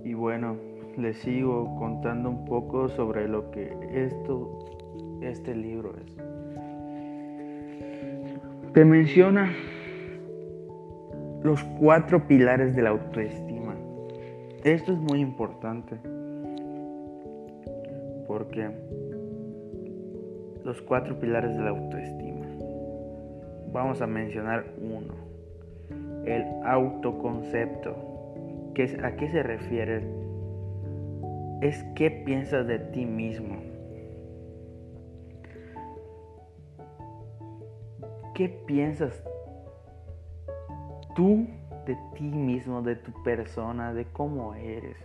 Y 0.04 0.14
bueno, 0.14 0.56
les 0.96 1.18
sigo 1.18 1.76
contando 1.76 2.30
un 2.30 2.44
poco 2.44 2.88
sobre 2.88 3.28
lo 3.28 3.50
que 3.50 3.72
esto, 3.92 4.58
este 5.20 5.54
libro 5.54 5.94
es 5.96 6.28
te 8.78 8.84
menciona 8.84 9.52
los 11.42 11.64
cuatro 11.80 12.28
pilares 12.28 12.76
de 12.76 12.82
la 12.82 12.90
autoestima. 12.90 13.74
Esto 14.62 14.92
es 14.92 14.98
muy 14.98 15.20
importante 15.20 15.96
porque 18.28 18.70
los 20.64 20.80
cuatro 20.82 21.18
pilares 21.18 21.56
de 21.56 21.62
la 21.62 21.70
autoestima. 21.70 22.27
Vamos 23.78 24.02
a 24.02 24.08
mencionar 24.08 24.64
uno, 24.76 25.14
el 26.24 26.44
autoconcepto. 26.64 27.94
¿A 29.04 29.12
qué 29.12 29.30
se 29.30 29.40
refiere? 29.44 30.02
Es 31.60 31.84
qué 31.94 32.10
piensas 32.10 32.66
de 32.66 32.80
ti 32.80 33.06
mismo. 33.06 33.54
¿Qué 38.34 38.48
piensas 38.48 39.22
tú 41.14 41.46
de 41.86 41.96
ti 42.16 42.24
mismo, 42.24 42.82
de 42.82 42.96
tu 42.96 43.12
persona, 43.22 43.94
de 43.94 44.06
cómo 44.06 44.54
eres? 44.54 44.96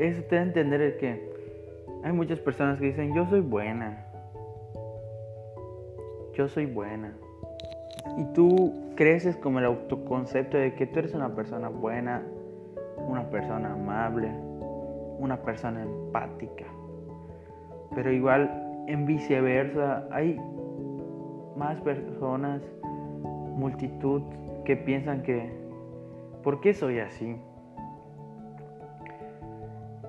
Eso 0.00 0.20
te 0.24 0.38
a 0.38 0.42
entender 0.42 0.98
que 0.98 1.30
hay 2.02 2.12
muchas 2.12 2.40
personas 2.40 2.80
que 2.80 2.86
dicen, 2.86 3.14
yo 3.14 3.24
soy 3.26 3.38
buena. 3.38 4.13
Yo 6.34 6.48
soy 6.48 6.66
buena. 6.66 7.12
Y 8.18 8.24
tú 8.32 8.72
creces 8.96 9.36
como 9.36 9.60
el 9.60 9.66
autoconcepto 9.66 10.56
de 10.56 10.74
que 10.74 10.86
tú 10.86 10.98
eres 10.98 11.14
una 11.14 11.34
persona 11.34 11.68
buena, 11.68 12.22
una 13.08 13.30
persona 13.30 13.72
amable, 13.72 14.30
una 15.18 15.36
persona 15.42 15.82
empática. 15.82 16.64
Pero 17.94 18.12
igual 18.12 18.84
en 18.88 19.06
viceversa 19.06 20.06
hay 20.10 20.40
más 21.56 21.80
personas, 21.82 22.62
multitud 23.56 24.22
que 24.64 24.76
piensan 24.76 25.22
que, 25.22 25.52
¿por 26.42 26.60
qué 26.60 26.74
soy 26.74 26.98
así? 26.98 27.36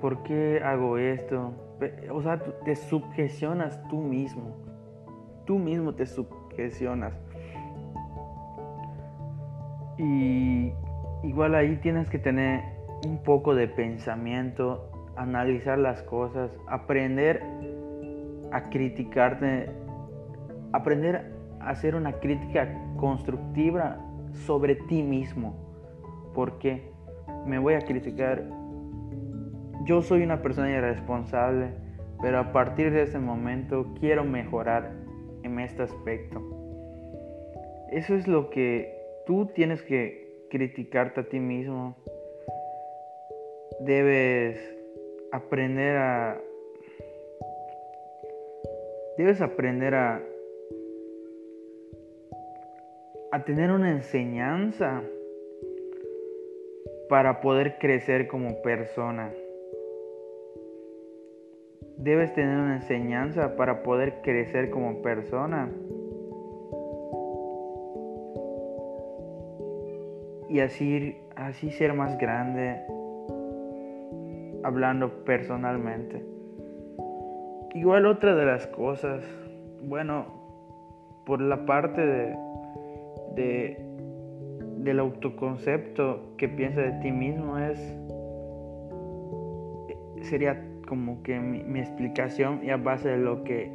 ¿Por 0.02 0.24
qué 0.24 0.60
hago 0.64 0.98
esto? 0.98 1.54
O 2.12 2.22
sea, 2.22 2.40
te 2.40 2.76
sugestionas 2.76 3.80
tú 3.90 3.98
mismo. 3.98 4.65
Tú 5.46 5.60
mismo 5.60 5.94
te 5.94 6.06
sugestionas. 6.06 7.14
Y 9.98 10.74
igual 11.24 11.56
ahí 11.56 11.78
tienes 11.78 12.10
que 12.10 12.20
tener 12.20 12.64
un 13.06 13.20
poco 13.24 13.56
de 13.56 13.68
pensamiento, 13.68 14.90
analizar 15.16 15.78
las 15.78 16.04
cosas, 16.04 16.52
aprender 16.68 17.42
a 18.52 18.70
criticarte, 18.70 19.70
aprender 20.74 21.36
hacer 21.66 21.96
una 21.96 22.14
crítica 22.14 22.70
constructiva 22.98 23.98
sobre 24.46 24.76
ti 24.76 25.04
mismo. 25.04 25.56
Porque 26.34 26.92
me 27.46 27.60
voy 27.60 27.74
a 27.74 27.82
criticar. 27.82 28.44
Yo 29.86 30.02
soy 30.02 30.24
una 30.24 30.42
persona 30.42 30.70
irresponsable, 30.70 31.74
pero 32.22 32.40
a 32.40 32.52
partir 32.52 32.92
de 32.92 33.04
ese 33.04 33.20
momento 33.20 33.94
quiero 34.00 34.24
mejorar 34.24 34.92
en 35.46 35.60
este 35.60 35.84
aspecto. 35.84 36.42
Eso 37.92 38.16
es 38.16 38.28
lo 38.28 38.50
que 38.50 38.94
tú 39.26 39.48
tienes 39.48 39.82
que 39.84 40.48
criticarte 40.50 41.22
a 41.22 41.30
ti 41.30 41.40
mismo. 41.40 41.96
Debes 43.80 44.60
aprender 45.32 45.98
a... 45.98 46.42
Debes 49.18 49.42
aprender 49.42 49.96
a 49.96 50.22
a 53.36 53.44
tener 53.44 53.70
una 53.70 53.92
enseñanza 53.92 55.04
para 57.10 57.42
poder 57.42 57.78
crecer 57.80 58.28
como 58.28 58.62
persona. 58.62 59.34
Debes 61.98 62.34
tener 62.34 62.58
una 62.58 62.76
enseñanza 62.76 63.56
para 63.56 63.84
poder 63.84 64.22
crecer 64.22 64.70
como 64.70 65.02
persona. 65.02 65.72
Y 70.50 70.60
así, 70.60 71.18
así 71.36 71.72
ser 71.72 71.94
más 71.94 72.18
grande, 72.18 72.82
hablando 74.64 75.24
personalmente. 75.24 76.24
Igual 77.74 78.06
otra 78.06 78.36
de 78.36 78.46
las 78.46 78.68
cosas, 78.68 79.24
bueno, 79.82 80.26
por 81.26 81.42
la 81.42 81.66
parte 81.66 82.06
de, 82.06 82.38
de, 83.36 83.86
del 84.78 85.00
autoconcepto 85.00 86.36
que 86.38 86.48
piensa 86.48 86.82
de 86.82 86.92
ti 87.02 87.12
mismo 87.12 87.58
es 87.58 87.80
sería 90.26 90.62
como 90.88 91.22
que 91.24 91.40
mi, 91.40 91.80
explicación 91.80 92.62
y 92.64 92.70
a 92.70 92.78
base 92.78 93.10
de 93.10 93.18
lo 93.18 93.44
que 93.44 93.72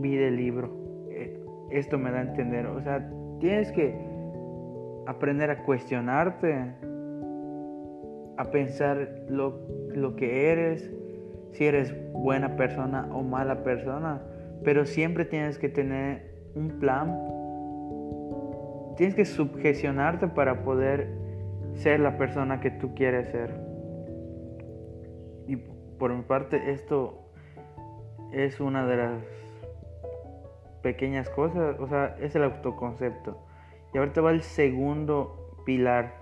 vi 0.00 0.16
del 0.16 0.36
libro 0.36 0.70
eh, 1.10 1.38
esto 1.70 1.98
me 1.98 2.10
da 2.10 2.18
a 2.18 2.22
entender 2.22 2.66
o 2.66 2.80
sea 2.82 3.08
tienes 3.40 3.72
que 3.72 3.94
aprender 5.06 5.50
a 5.50 5.62
cuestionarte 5.64 6.74
a 8.36 8.44
pensar 8.50 9.08
lo, 9.28 9.60
lo 9.94 10.16
que 10.16 10.50
eres 10.50 10.90
si 11.52 11.64
eres 11.64 11.94
buena 12.12 12.56
persona 12.56 13.08
o 13.12 13.22
mala 13.22 13.62
persona 13.62 14.22
pero 14.64 14.84
siempre 14.84 15.24
tienes 15.24 15.58
que 15.58 15.68
tener 15.68 16.32
un 16.54 16.78
plan 16.78 17.18
tienes 18.96 19.14
que 19.14 19.24
sugestionarte 19.24 20.28
para 20.28 20.62
poder 20.64 21.08
ser 21.74 22.00
la 22.00 22.16
persona 22.16 22.60
que 22.60 22.70
tú 22.70 22.94
quieres 22.94 23.28
ser 23.28 23.71
por 26.02 26.12
mi 26.12 26.22
parte 26.22 26.72
esto 26.72 27.14
es 28.32 28.58
una 28.58 28.84
de 28.88 28.96
las 28.96 29.22
pequeñas 30.82 31.28
cosas, 31.28 31.78
o 31.78 31.86
sea, 31.86 32.16
es 32.20 32.34
el 32.34 32.42
autoconcepto. 32.42 33.38
Y 33.94 33.98
ahorita 33.98 34.20
va 34.20 34.32
el 34.32 34.42
segundo 34.42 35.54
pilar, 35.64 36.16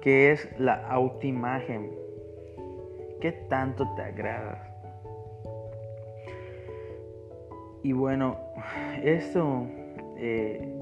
que 0.00 0.32
es 0.32 0.48
la 0.58 0.84
autoimagen. 0.88 1.92
¿Qué 3.20 3.30
tanto 3.30 3.86
te 3.94 4.02
agradas? 4.02 4.58
Y 7.84 7.92
bueno, 7.92 8.36
esto 9.04 9.64
eh, 10.16 10.76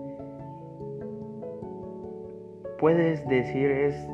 puedes 2.79 3.29
decir 3.29 3.71
es 3.71 4.09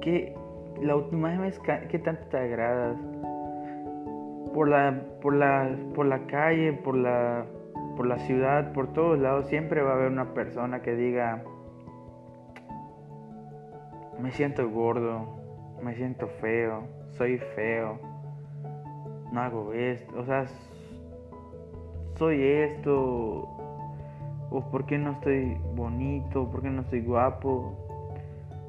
que 0.00 0.34
la 0.82 0.94
autoimagen 0.94 1.44
es 1.44 1.58
que 1.58 1.98
tanto 1.98 2.26
te 2.26 2.38
agrada 2.38 2.96
por 4.52 4.68
la, 4.68 5.02
por 5.20 5.34
la, 5.34 5.76
por 5.94 6.06
la 6.06 6.26
calle, 6.26 6.72
por 6.72 6.96
la, 6.96 7.46
por 7.96 8.06
la 8.06 8.18
ciudad, 8.18 8.72
por 8.72 8.92
todos 8.92 9.18
lados, 9.18 9.46
siempre 9.46 9.82
va 9.82 9.92
a 9.92 9.94
haber 9.94 10.10
una 10.10 10.34
persona 10.34 10.82
que 10.82 10.94
diga, 10.94 11.42
me 14.20 14.30
siento 14.32 14.68
gordo, 14.68 15.26
me 15.82 15.94
siento 15.94 16.28
feo, 16.40 16.84
soy 17.10 17.38
feo, 17.38 17.98
no 19.32 19.40
hago 19.40 19.72
esto, 19.72 20.18
o 20.18 20.24
sea, 20.24 20.46
soy 22.16 22.42
esto, 22.42 23.48
o 24.50 24.68
por 24.70 24.84
qué 24.86 24.98
no 24.98 25.12
estoy 25.12 25.56
bonito, 25.74 26.48
por 26.50 26.62
qué 26.62 26.70
no 26.70 26.82
estoy 26.82 27.00
guapo. 27.00 27.78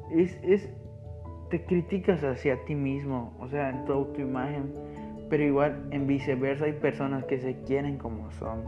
Es, 0.10 0.40
es, 0.44 0.70
te 1.54 1.66
criticas 1.66 2.24
hacia 2.24 2.66
ti 2.66 2.74
mismo, 2.74 3.32
o 3.40 3.48
sea, 3.48 3.70
en 3.70 3.86
tu 3.86 3.94
autoimagen, 3.94 4.74
pero 5.30 5.44
igual 5.44 5.88
en 5.92 6.08
viceversa 6.08 6.66
hay 6.66 6.74
personas 6.74 7.26
que 7.26 7.38
se 7.38 7.62
quieren 7.62 8.00
como 8.00 8.32
son, 8.32 8.64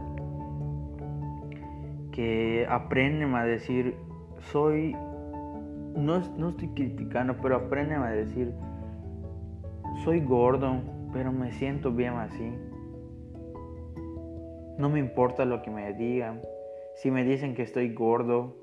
que 2.12 2.64
aprenden 2.70 3.34
a 3.34 3.42
decir, 3.42 3.96
soy, 4.52 4.92
no, 5.96 6.20
no 6.36 6.50
estoy 6.50 6.68
criticando, 6.76 7.36
pero 7.42 7.56
aprenden 7.56 8.02
a 8.02 8.10
decir, 8.10 8.52
soy 10.04 10.20
gordo, 10.20 10.76
pero 11.12 11.32
me 11.32 11.50
siento 11.50 11.90
bien 11.90 12.12
así. 12.12 12.52
No 14.78 14.90
me 14.90 15.00
importa 15.00 15.44
lo 15.44 15.60
que 15.62 15.72
me 15.72 15.92
digan. 15.92 16.40
Si 16.94 17.10
me 17.10 17.24
dicen 17.24 17.56
que 17.56 17.62
estoy 17.62 17.92
gordo, 17.92 18.54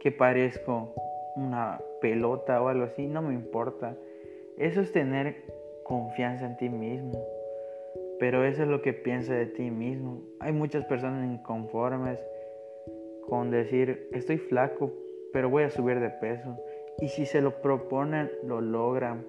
que 0.00 0.10
parezco 0.10 0.92
una 1.36 1.80
pelota 2.00 2.62
o 2.62 2.68
algo 2.68 2.84
así, 2.84 3.06
no 3.06 3.22
me 3.22 3.34
importa. 3.34 3.96
Eso 4.56 4.80
es 4.80 4.92
tener 4.92 5.36
confianza 5.84 6.46
en 6.46 6.56
ti 6.56 6.68
mismo. 6.68 7.12
Pero 8.18 8.44
eso 8.44 8.62
es 8.62 8.68
lo 8.68 8.82
que 8.82 8.92
piensa 8.92 9.34
de 9.34 9.46
ti 9.46 9.70
mismo. 9.70 10.22
Hay 10.40 10.52
muchas 10.52 10.84
personas 10.84 11.24
inconformes 11.26 12.22
con 13.28 13.50
decir, 13.50 14.08
estoy 14.12 14.38
flaco, 14.38 14.92
pero 15.32 15.48
voy 15.48 15.62
a 15.62 15.70
subir 15.70 16.00
de 16.00 16.10
peso. 16.10 16.56
Y 16.98 17.08
si 17.08 17.24
se 17.24 17.40
lo 17.40 17.62
proponen, 17.62 18.30
lo 18.44 18.60
logran. 18.60 19.24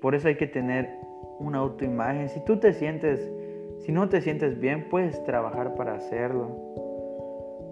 Por 0.00 0.14
eso 0.14 0.28
hay 0.28 0.36
que 0.36 0.46
tener 0.46 0.90
una 1.38 1.58
autoimagen. 1.58 2.28
Si 2.28 2.44
tú 2.44 2.58
te 2.58 2.72
sientes, 2.72 3.32
si 3.78 3.92
no 3.92 4.08
te 4.08 4.20
sientes 4.20 4.60
bien, 4.60 4.88
puedes 4.90 5.22
trabajar 5.24 5.74
para 5.74 5.94
hacerlo. 5.94 6.50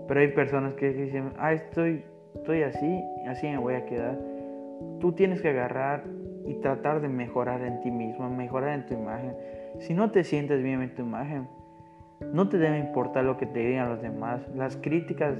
Pero 0.08 0.20
hay 0.20 0.28
personas 0.28 0.74
que 0.74 0.92
dicen, 0.92 1.32
ah, 1.36 1.52
estoy, 1.52 2.02
estoy 2.34 2.62
así, 2.62 3.04
así 3.26 3.46
me 3.46 3.58
voy 3.58 3.74
a 3.74 3.86
quedar. 3.86 4.18
Tú 5.00 5.12
tienes 5.12 5.42
que 5.42 5.50
agarrar 5.50 6.04
y 6.46 6.54
tratar 6.54 7.00
de 7.00 7.08
mejorar 7.08 7.62
en 7.62 7.80
ti 7.80 7.90
mismo, 7.90 8.28
mejorar 8.30 8.74
en 8.74 8.86
tu 8.86 8.94
imagen. 8.94 9.34
Si 9.78 9.94
no 9.94 10.10
te 10.10 10.24
sientes 10.24 10.62
bien 10.62 10.82
en 10.82 10.94
tu 10.94 11.02
imagen, 11.02 11.48
no 12.32 12.48
te 12.48 12.58
debe 12.58 12.78
importar 12.78 13.24
lo 13.24 13.36
que 13.36 13.46
te 13.46 13.60
digan 13.60 13.88
los 13.88 14.02
demás. 14.02 14.42
Las 14.54 14.76
críticas 14.76 15.36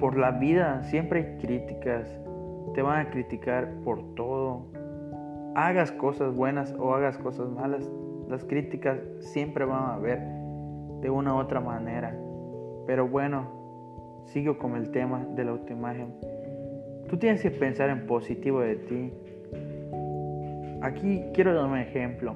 por 0.00 0.16
la 0.16 0.32
vida, 0.32 0.82
siempre 0.84 1.20
hay 1.20 1.38
críticas. 1.38 2.08
Te 2.74 2.82
van 2.82 3.06
a 3.06 3.10
criticar 3.10 3.70
por 3.84 4.14
todo 4.14 4.66
hagas 5.56 5.90
cosas 5.90 6.34
buenas 6.34 6.74
o 6.78 6.94
hagas 6.94 7.16
cosas 7.16 7.48
malas, 7.48 7.90
las 8.28 8.44
críticas 8.44 8.98
siempre 9.20 9.64
van 9.64 9.84
a 9.84 9.94
haber 9.94 10.20
de 11.00 11.08
una 11.08 11.34
u 11.34 11.38
otra 11.38 11.60
manera. 11.60 12.14
Pero 12.86 13.08
bueno, 13.08 13.65
sigo 14.26 14.58
con 14.58 14.76
el 14.76 14.90
tema 14.90 15.24
de 15.34 15.44
la 15.44 15.52
autoimagen. 15.52 16.14
Tú 17.08 17.16
tienes 17.16 17.42
que 17.42 17.50
pensar 17.50 17.90
en 17.90 18.06
positivo 18.06 18.60
de 18.60 18.76
ti. 18.76 19.12
Aquí 20.82 21.22
quiero 21.32 21.54
dar 21.54 21.66
un 21.66 21.78
ejemplo. 21.78 22.34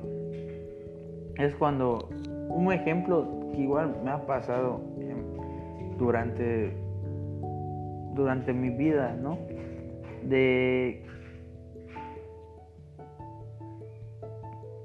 Es 1.36 1.54
cuando 1.54 2.08
un 2.48 2.72
ejemplo 2.72 3.50
que 3.52 3.62
igual 3.62 3.96
me 4.04 4.10
ha 4.10 4.26
pasado 4.26 4.80
durante 5.98 6.72
durante 8.14 8.52
mi 8.52 8.70
vida, 8.70 9.16
¿no? 9.20 9.38
De 10.22 11.04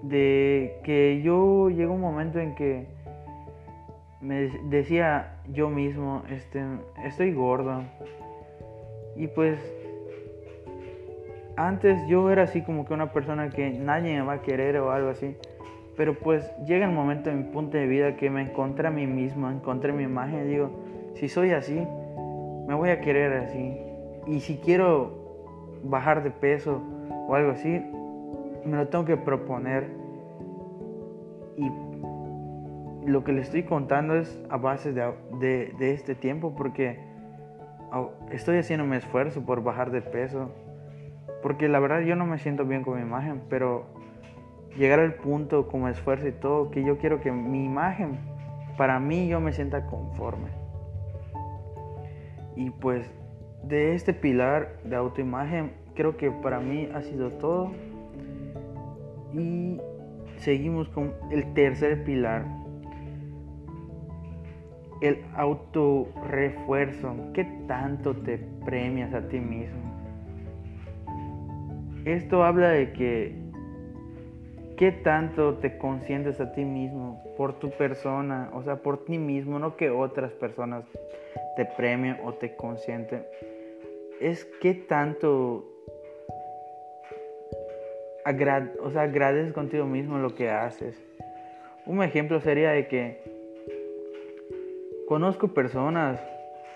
de 0.03 0.79
que 0.83 1.21
yo 1.23 1.69
llegó 1.69 1.93
un 1.93 2.01
momento 2.01 2.39
en 2.39 2.55
que 2.55 2.87
me 4.21 4.49
decía 4.69 5.34
yo 5.51 5.69
mismo, 5.69 6.23
este, 6.29 6.63
estoy 7.05 7.33
gordo. 7.33 7.83
Y 9.15 9.27
pues 9.27 9.59
antes 11.57 12.05
yo 12.07 12.29
era 12.29 12.43
así 12.43 12.61
como 12.61 12.85
que 12.85 12.93
una 12.93 13.11
persona 13.11 13.49
que 13.49 13.69
nadie 13.69 14.15
me 14.15 14.21
va 14.25 14.33
a 14.33 14.41
querer 14.41 14.77
o 14.77 14.91
algo 14.91 15.09
así. 15.09 15.35
Pero 15.95 16.13
pues 16.15 16.51
llega 16.65 16.85
el 16.85 16.91
momento 16.91 17.29
en 17.29 17.37
mi 17.37 17.43
punto 17.45 17.77
de 17.77 17.87
vida 17.87 18.17
que 18.17 18.29
me 18.29 18.41
encontré 18.41 18.87
a 18.87 18.91
mí 18.91 19.07
mismo, 19.07 19.49
encontré 19.49 19.93
mi 19.93 20.03
imagen 20.03 20.45
y 20.45 20.49
digo, 20.49 20.69
si 21.13 21.29
soy 21.29 21.51
así, 21.51 21.79
me 22.67 22.73
voy 22.73 22.89
a 22.89 22.99
querer 22.99 23.33
así. 23.33 23.77
Y 24.27 24.41
si 24.41 24.57
quiero 24.57 25.25
bajar 25.83 26.23
de 26.23 26.31
peso 26.31 26.81
o 27.27 27.35
algo 27.35 27.51
así, 27.51 27.81
me 28.65 28.77
lo 28.77 28.87
tengo 28.89 29.05
que 29.05 29.15
proponer. 29.15 29.87
Y 31.55 31.69
lo 33.05 33.23
que 33.23 33.31
le 33.31 33.41
estoy 33.41 33.63
contando 33.63 34.15
es 34.15 34.41
a 34.49 34.57
base 34.57 34.91
de, 34.91 35.13
de, 35.77 35.91
este 35.93 36.15
tiempo 36.15 36.55
porque 36.55 36.99
estoy 38.31 38.57
haciendo 38.57 38.85
mi 38.85 38.97
esfuerzo 38.97 39.45
por 39.45 39.63
bajar 39.63 39.91
de 39.91 40.01
peso. 40.01 40.51
Porque 41.41 41.67
la 41.67 41.79
verdad 41.79 42.01
yo 42.01 42.15
no 42.15 42.25
me 42.25 42.39
siento 42.39 42.65
bien 42.65 42.83
con 42.83 42.95
mi 42.95 43.01
imagen, 43.01 43.43
pero 43.49 43.85
llegar 44.75 44.99
al 44.99 45.13
punto 45.15 45.67
como 45.67 45.87
esfuerzo 45.87 46.27
y 46.27 46.31
todo, 46.31 46.71
que 46.71 46.83
yo 46.83 46.97
quiero 46.97 47.21
que 47.21 47.31
mi 47.31 47.63
imagen, 47.63 48.17
para 48.77 48.99
mí 48.99 49.27
yo 49.27 49.39
me 49.39 49.53
sienta 49.53 49.85
conforme. 49.85 50.49
Y 52.55 52.71
pues 52.71 53.09
de 53.63 53.93
este 53.93 54.13
pilar 54.13 54.77
de 54.83 54.95
autoimagen, 54.95 55.73
creo 55.93 56.17
que 56.17 56.31
para 56.31 56.59
mí 56.59 56.89
ha 56.93 57.01
sido 57.01 57.31
todo. 57.33 57.71
Y 59.33 59.79
seguimos 60.37 60.89
con 60.89 61.13
el 61.29 61.53
tercer 61.53 62.03
pilar. 62.03 62.64
El 65.01 65.23
autorrefuerzo. 65.35 67.15
¿Qué 67.33 67.45
tanto 67.67 68.15
te 68.15 68.37
premias 68.65 69.13
a 69.13 69.27
ti 69.27 69.39
mismo? 69.39 69.81
Esto 72.05 72.43
habla 72.43 72.69
de 72.69 72.93
que 72.93 73.35
qué 74.77 74.91
tanto 74.91 75.55
te 75.55 75.77
consientes 75.77 76.39
a 76.39 76.51
ti 76.53 76.63
mismo 76.63 77.23
por 77.37 77.59
tu 77.59 77.71
persona, 77.71 78.49
o 78.53 78.61
sea, 78.63 78.77
por 78.77 79.05
ti 79.05 79.17
mismo, 79.17 79.59
no 79.59 79.75
que 79.75 79.89
otras 79.89 80.31
personas 80.33 80.85
te 81.55 81.65
premien 81.65 82.17
o 82.23 82.33
te 82.33 82.55
consienten. 82.55 83.25
Es 84.21 84.45
qué 84.61 84.73
tanto 84.73 85.65
o 88.81 88.89
sea, 88.89 89.03
agradeces 89.03 89.53
contigo 89.53 89.85
mismo 89.85 90.17
lo 90.17 90.33
que 90.33 90.49
haces. 90.49 90.99
Un 91.85 92.01
ejemplo 92.01 92.39
sería 92.39 92.71
de 92.71 92.87
que 92.87 93.34
conozco 95.07 95.49
personas 95.49 96.19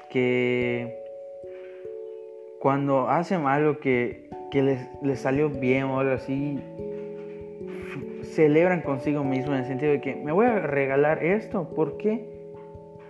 que 0.10 0.98
cuando 2.60 3.10
hacen 3.10 3.46
algo 3.46 3.80
que, 3.80 4.30
les, 4.52 4.88
les, 5.02 5.20
salió 5.20 5.50
bien 5.50 5.86
o 5.86 6.00
algo 6.00 6.14
así, 6.14 6.60
celebran 8.24 8.82
consigo 8.82 9.24
mismo 9.24 9.54
en 9.54 9.60
el 9.60 9.66
sentido 9.66 9.92
de 9.92 10.02
que 10.02 10.16
me 10.16 10.32
voy 10.32 10.46
a 10.46 10.60
regalar 10.60 11.24
esto. 11.24 11.70
¿Por 11.76 11.98
qué? 11.98 12.28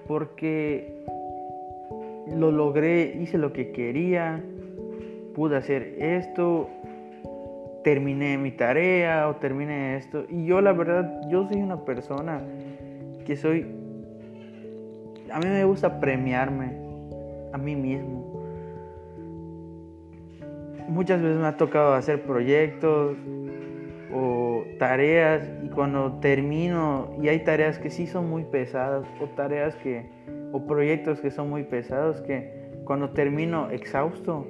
Porque 0.07 1.03
lo 2.35 2.51
logré, 2.51 3.15
hice 3.19 3.37
lo 3.37 3.53
que 3.53 3.71
quería, 3.71 4.43
pude 5.33 5.57
hacer 5.57 5.95
esto, 5.99 6.69
terminé 7.83 8.37
mi 8.37 8.51
tarea 8.51 9.27
o 9.29 9.35
terminé 9.37 9.97
esto. 9.97 10.25
Y 10.29 10.45
yo 10.45 10.61
la 10.61 10.73
verdad, 10.73 11.21
yo 11.29 11.47
soy 11.47 11.61
una 11.61 11.85
persona 11.85 12.41
que 13.25 13.35
soy... 13.35 13.78
A 15.31 15.39
mí 15.39 15.47
me 15.47 15.63
gusta 15.65 15.99
premiarme 15.99 16.77
a 17.53 17.57
mí 17.57 17.75
mismo. 17.75 18.41
Muchas 20.87 21.21
veces 21.21 21.37
me 21.37 21.47
ha 21.47 21.57
tocado 21.57 21.93
hacer 21.93 22.23
proyectos 22.23 23.15
o 24.13 24.63
tareas 24.79 25.47
y 25.63 25.69
cuando 25.69 26.19
termino 26.19 27.11
y 27.21 27.27
hay 27.27 27.43
tareas 27.43 27.77
que 27.77 27.89
sí 27.89 28.07
son 28.07 28.29
muy 28.29 28.43
pesadas 28.43 29.05
o 29.21 29.27
tareas 29.27 29.75
que 29.75 30.09
o 30.51 30.65
proyectos 30.65 31.21
que 31.21 31.29
son 31.29 31.47
muy 31.49 31.63
pesados 31.63 32.21
que 32.21 32.71
cuando 32.85 33.11
termino 33.11 33.69
exhausto 33.69 34.47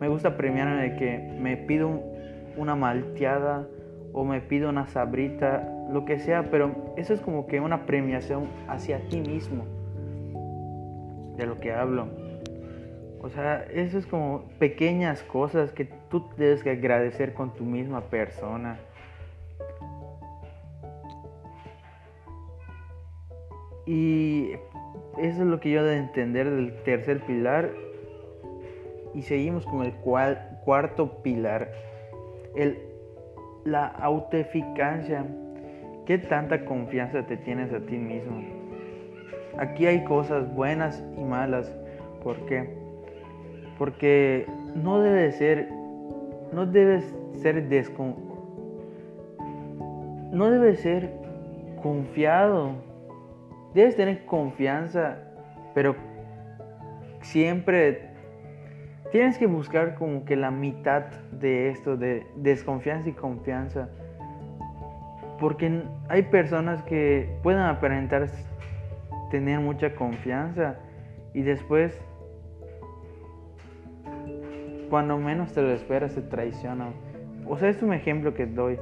me 0.00 0.08
gusta 0.08 0.36
premiarme 0.36 0.82
de 0.82 0.96
que 0.96 1.18
me 1.40 1.56
pido 1.56 1.88
un, 1.88 2.02
una 2.56 2.74
malteada 2.74 3.68
o 4.12 4.24
me 4.24 4.40
pido 4.40 4.68
una 4.68 4.86
sabrita, 4.86 5.68
lo 5.90 6.04
que 6.04 6.18
sea, 6.18 6.50
pero 6.50 6.94
eso 6.96 7.14
es 7.14 7.20
como 7.20 7.46
que 7.46 7.60
una 7.60 7.86
premiación 7.86 8.48
hacia 8.68 9.00
ti 9.08 9.20
mismo, 9.20 9.64
de 11.38 11.46
lo 11.46 11.58
que 11.58 11.72
hablo. 11.72 12.08
O 13.20 13.30
sea, 13.30 13.64
eso 13.72 13.98
es 13.98 14.06
como 14.06 14.44
pequeñas 14.58 15.22
cosas 15.22 15.72
que 15.72 15.86
tú 16.10 16.24
debes 16.36 16.62
que 16.62 16.70
agradecer 16.70 17.32
con 17.32 17.54
tu 17.54 17.64
misma 17.64 18.02
persona. 18.02 18.78
Y 23.86 24.52
eso 25.18 25.42
es 25.42 25.46
lo 25.46 25.60
que 25.60 25.70
yo 25.70 25.82
de 25.82 25.96
entender 25.96 26.50
del 26.50 26.74
tercer 26.82 27.24
pilar. 27.24 27.70
Y 29.14 29.22
seguimos 29.22 29.64
con 29.64 29.84
el 29.84 29.94
cuarto 29.94 31.22
pilar. 31.22 31.72
El, 32.54 32.78
la 33.64 33.86
autoeficacia. 33.86 35.24
¿Qué 36.06 36.18
tanta 36.18 36.64
confianza 36.64 37.26
te 37.26 37.36
tienes 37.36 37.72
a 37.72 37.80
ti 37.80 37.96
mismo? 37.96 38.57
Aquí 39.56 39.86
hay 39.86 40.04
cosas 40.04 40.52
buenas 40.54 41.02
y 41.16 41.24
malas. 41.24 41.74
¿Por 42.22 42.36
qué? 42.46 42.68
Porque 43.78 44.46
no 44.74 45.00
debe 45.00 45.32
ser, 45.32 45.68
no 46.52 46.66
debes 46.66 47.14
ser 47.34 47.68
descon, 47.68 48.16
no 50.32 50.50
debes 50.50 50.80
ser 50.80 51.12
confiado. 51.82 52.72
Debes 53.74 53.96
tener 53.96 54.24
confianza, 54.24 55.18
pero 55.74 55.94
siempre 57.20 58.08
tienes 59.12 59.38
que 59.38 59.46
buscar 59.46 59.94
como 59.94 60.24
que 60.24 60.36
la 60.36 60.50
mitad 60.50 61.04
de 61.32 61.68
esto, 61.70 61.96
de 61.96 62.26
desconfianza 62.36 63.08
y 63.08 63.12
confianza. 63.12 63.88
Porque 65.38 65.82
hay 66.08 66.22
personas 66.22 66.82
que 66.82 67.38
pueden 67.42 67.60
aparentar 67.60 68.28
tener 69.30 69.60
mucha 69.60 69.94
confianza 69.94 70.76
y 71.34 71.42
después 71.42 72.00
cuando 74.88 75.18
menos 75.18 75.52
te 75.52 75.62
lo 75.62 75.70
esperas 75.70 76.14
te 76.14 76.22
traiciona. 76.22 76.88
O 77.46 77.58
sea, 77.58 77.68
es 77.68 77.82
un 77.82 77.92
ejemplo 77.92 78.34
que 78.34 78.46
doy. 78.46 78.78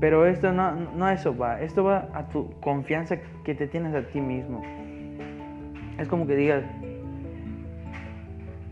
Pero 0.00 0.26
esto 0.26 0.52
no, 0.52 0.72
no 0.72 1.08
eso 1.08 1.36
va. 1.36 1.60
Esto 1.60 1.84
va 1.84 2.08
a 2.12 2.28
tu 2.28 2.50
confianza 2.60 3.18
que 3.44 3.54
te 3.54 3.66
tienes 3.66 3.94
a 3.94 4.02
ti 4.02 4.20
mismo. 4.20 4.62
Es 5.98 6.08
como 6.08 6.26
que 6.26 6.34
digas, 6.34 6.64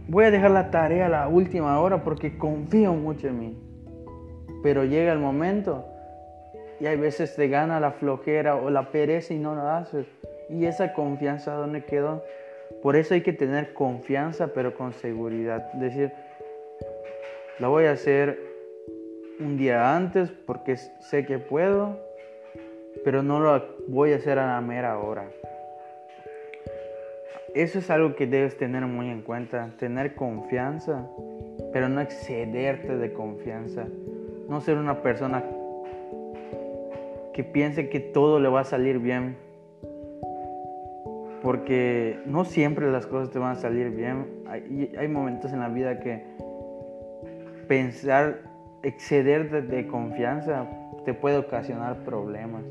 voy 0.08 0.24
a 0.24 0.30
dejar 0.30 0.50
la 0.50 0.70
tarea 0.70 1.06
a 1.06 1.08
la 1.08 1.28
última 1.28 1.78
hora 1.78 2.02
porque 2.02 2.36
confío 2.36 2.94
mucho 2.94 3.28
en 3.28 3.38
mí. 3.38 3.58
Pero 4.62 4.84
llega 4.84 5.12
el 5.12 5.20
momento 5.20 5.86
y 6.80 6.86
hay 6.86 6.96
veces 6.96 7.36
te 7.36 7.48
gana 7.48 7.78
la 7.78 7.92
flojera 7.92 8.56
o 8.56 8.70
la 8.70 8.90
pereza 8.90 9.32
y 9.32 9.38
no 9.38 9.54
lo 9.54 9.68
haces. 9.68 10.06
Y 10.50 10.66
esa 10.66 10.92
confianza, 10.92 11.54
¿dónde 11.54 11.84
quedó? 11.84 12.24
Por 12.82 12.96
eso 12.96 13.14
hay 13.14 13.22
que 13.22 13.32
tener 13.32 13.72
confianza, 13.72 14.48
pero 14.48 14.74
con 14.74 14.92
seguridad. 14.92 15.72
Decir, 15.74 16.12
la 17.58 17.68
voy 17.68 17.84
a 17.84 17.92
hacer 17.92 18.38
un 19.38 19.56
día 19.56 19.96
antes 19.96 20.30
porque 20.46 20.76
sé 20.76 21.24
que 21.24 21.38
puedo, 21.38 21.98
pero 23.04 23.22
no 23.22 23.40
lo 23.40 23.64
voy 23.88 24.12
a 24.12 24.16
hacer 24.16 24.38
a 24.38 24.46
la 24.46 24.60
mera 24.60 24.98
hora. 24.98 25.28
Eso 27.54 27.80
es 27.80 27.90
algo 27.90 28.14
que 28.14 28.26
debes 28.26 28.56
tener 28.56 28.82
muy 28.86 29.08
en 29.08 29.22
cuenta, 29.22 29.70
tener 29.78 30.14
confianza, 30.14 31.08
pero 31.72 31.88
no 31.88 32.00
excederte 32.00 32.96
de 32.96 33.12
confianza. 33.12 33.86
No 34.48 34.60
ser 34.60 34.76
una 34.76 35.02
persona 35.02 35.42
que 37.32 37.42
piense 37.42 37.88
que 37.88 38.00
todo 38.00 38.38
le 38.38 38.48
va 38.48 38.60
a 38.60 38.64
salir 38.64 38.98
bien. 38.98 39.36
Porque 41.42 42.18
no 42.26 42.44
siempre 42.44 42.90
las 42.90 43.06
cosas 43.06 43.30
te 43.30 43.38
van 43.38 43.52
a 43.52 43.54
salir 43.56 43.90
bien. 43.90 44.26
Hay, 44.46 45.08
momentos 45.08 45.52
en 45.52 45.60
la 45.60 45.68
vida 45.68 46.00
que 46.00 46.22
pensar, 47.66 48.42
exceder 48.82 49.68
de, 49.68 49.86
confianza 49.86 50.66
te 51.04 51.14
puede 51.14 51.38
ocasionar 51.38 52.04
problemas. 52.04 52.62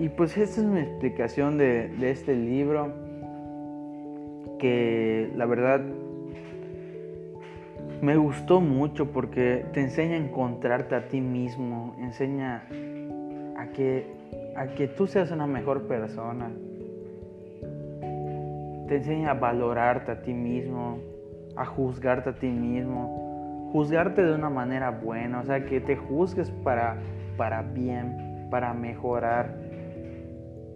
Y, 0.00 0.08
pues 0.10 0.36
esta 0.36 0.60
es 0.60 0.66
mi 0.66 0.80
explicación 0.80 1.58
de, 1.58 1.88
de 1.88 2.10
este 2.10 2.36
libro, 2.36 2.92
que 4.58 5.32
la 5.34 5.46
verdad 5.46 5.80
me 8.00 8.16
gustó 8.16 8.60
mucho 8.60 9.10
porque 9.10 9.64
te 9.72 9.80
enseña 9.80 10.14
a 10.14 10.18
encontrarte 10.18 10.94
a 10.94 11.08
ti 11.08 11.20
mismo, 11.20 11.96
enseña 11.98 12.64
a 13.56 13.66
que, 13.72 14.17
a 14.58 14.66
que 14.74 14.88
tú 14.88 15.06
seas 15.06 15.30
una 15.30 15.46
mejor 15.46 15.86
persona, 15.86 16.50
te 18.88 18.96
enseña 18.96 19.30
a 19.30 19.34
valorarte 19.34 20.10
a 20.10 20.22
ti 20.22 20.34
mismo, 20.34 20.98
a 21.54 21.64
juzgarte 21.64 22.30
a 22.30 22.32
ti 22.34 22.48
mismo, 22.48 23.70
juzgarte 23.72 24.24
de 24.24 24.34
una 24.34 24.50
manera 24.50 24.90
buena, 24.90 25.40
o 25.40 25.44
sea, 25.44 25.64
que 25.64 25.80
te 25.80 25.94
juzgues 25.94 26.50
para, 26.50 26.96
para 27.36 27.62
bien, 27.62 28.48
para 28.50 28.74
mejorar, 28.74 29.54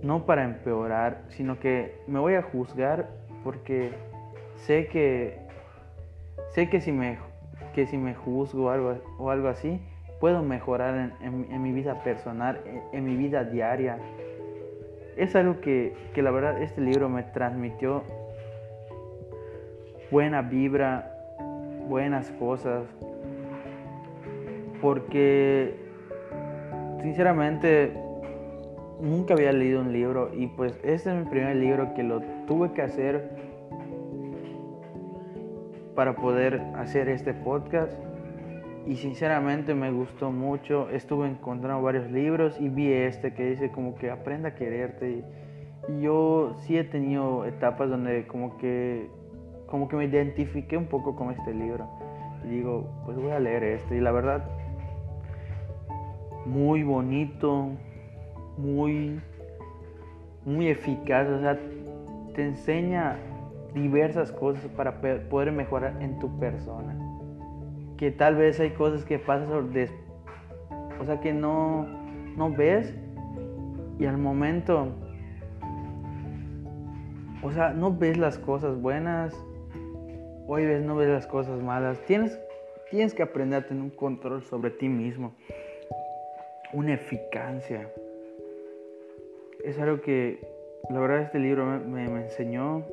no 0.01 0.27
para 0.27 0.45
empeorar, 0.45 1.23
sino 1.31 1.59
que 1.59 1.97
me 2.07 2.21
voy 2.21 2.35
a 2.35 2.43
juzgar 2.43 3.09
porque 3.43 3.91
sé 4.59 4.87
que 4.87 5.41
sé 6.51 6.69
que 6.69 6.81
si 6.81 6.93
me 6.93 7.19
que 7.75 7.87
si 7.87 7.97
me 7.97 8.15
juzgo 8.15 8.71
algo, 8.71 8.95
o 9.19 9.31
algo 9.31 9.49
así, 9.49 9.81
puedo 10.23 10.41
mejorar 10.45 11.17
en, 11.21 11.63
mi 11.63 11.73
vida 11.73 12.05
personal, 12.05 12.61
en 12.93 13.05
mi 13.05 13.17
vida 13.17 13.43
diaria, 13.43 13.99
es 15.17 15.35
algo 15.35 15.61
que, 15.61 15.95
la 16.15 16.31
verdad 16.31 16.63
este 16.63 16.81
libro 16.81 17.09
me 17.09 17.25
transmitió 17.25 18.05
buena 20.13 20.43
vibra, 20.43 21.13
buenas 21.89 22.31
cosas, 22.39 22.85
porque 24.81 25.75
sinceramente 27.01 27.93
nunca 29.01 29.35
había 29.35 29.51
leído 29.51 29.81
un 29.81 29.93
libro 29.93 30.31
y 30.33 30.47
pues 30.47 30.79
este 30.85 31.11
es 31.11 31.17
mi 31.17 31.25
primer 31.25 31.57
libro 31.57 31.95
que 31.95 32.05
lo 32.05 32.21
tuve 32.47 32.71
que 32.75 32.83
hacer 32.83 33.29
para 35.97 36.15
poder 36.15 36.63
hacer 36.77 37.09
este 37.09 37.35
podcast 37.35 38.12
y 38.87 38.97
sinceramente 38.97 39.75
me 39.75 39.93
gustó 39.93 40.31
mucho. 40.31 40.89
Estuve 40.91 41.29
encontrando 41.29 41.83
varios 41.83 42.11
libros 42.11 42.61
y 42.61 42.69
vi 42.69 42.93
este 42.93 43.33
que 43.35 43.51
dice 43.51 43.71
como 43.71 43.95
que 43.95 44.11
aprenda 44.11 44.51
a 44.51 44.55
quererte. 44.55 45.25
Y 45.89 46.01
yo 46.01 46.55
sí 46.63 46.77
he 46.77 46.85
tenido 46.85 47.45
etapas 47.45 47.91
donde 47.91 48.27
como 48.27 48.57
que 48.59 49.09
como 49.67 49.89
que 49.89 49.97
me 49.97 50.05
identifiqué 50.05 50.77
un 50.77 50.87
poco 50.87 51.17
con 51.17 51.31
este 51.31 51.55
libro. 51.55 51.89
Y 52.45 52.49
digo, 52.49 52.91
pues 53.05 53.17
voy 53.17 53.31
a 53.31 53.41
leer 53.41 53.63
este. 53.63 53.97
Y 53.97 54.01
la 54.01 54.13
verdad, 54.13 54.45
muy 56.45 56.83
bonito, 56.83 57.69
muy, 58.59 59.21
muy 60.45 60.69
eficaz. 60.69 61.29
O 61.29 61.41
sea, 61.41 61.59
te 62.35 62.43
enseña 62.43 63.17
diversas 63.75 64.33
cosas 64.33 64.67
para 64.77 65.01
poder 65.01 65.53
mejorar 65.53 65.97
en 66.03 66.19
tu 66.19 66.39
persona 66.39 67.02
que 68.03 68.11
tal 68.11 68.35
vez 68.35 68.59
hay 68.59 68.71
cosas 68.71 69.05
que 69.05 69.21
pasan 69.21 69.47
sobre 69.47 69.89
o 70.99 71.05
sea 71.05 71.21
que 71.21 71.33
no, 71.33 71.87
no 72.37 72.51
ves 72.51 72.93
y 74.01 74.07
al 74.07 74.19
momento 74.19 74.89
o 77.45 77.53
sea 77.53 77.73
no 77.73 77.97
ves 77.97 78.19
las 78.19 78.39
cosas 78.39 78.83
buenas 78.83 79.33
hoy 80.49 80.67
ves 80.67 80.83
no 80.83 80.97
ves 80.97 81.11
las 81.11 81.29
cosas 81.29 81.63
malas. 81.63 82.01
Tienes 82.05 82.41
tienes 82.91 83.15
que 83.15 83.23
aprender 83.23 83.63
a 83.63 83.69
tener 83.69 83.85
un 83.85 83.91
control 83.91 84.43
sobre 84.43 84.71
ti 84.71 84.89
mismo 84.89 85.37
una 86.73 86.95
eficacia. 86.95 87.89
Es 89.63 89.79
algo 89.79 90.01
que 90.01 90.41
la 90.91 90.99
verdad 90.99 91.21
este 91.21 91.39
libro 91.39 91.65
me, 91.67 92.09
me 92.09 92.25
enseñó 92.25 92.85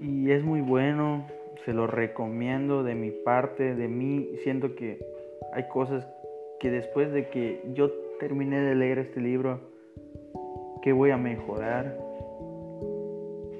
y 0.00 0.32
es 0.32 0.42
muy 0.42 0.60
bueno 0.60 1.24
se 1.64 1.72
lo 1.72 1.86
recomiendo 1.86 2.82
de 2.82 2.94
mi 2.94 3.10
parte, 3.10 3.74
de 3.74 3.88
mí. 3.88 4.30
Siento 4.42 4.74
que 4.74 4.98
hay 5.52 5.68
cosas 5.68 6.06
que 6.60 6.70
después 6.70 7.12
de 7.12 7.28
que 7.28 7.62
yo 7.74 7.90
terminé 8.18 8.60
de 8.60 8.74
leer 8.74 8.98
este 8.98 9.20
libro, 9.20 9.60
que 10.82 10.92
voy 10.92 11.10
a 11.10 11.16
mejorar. 11.16 11.98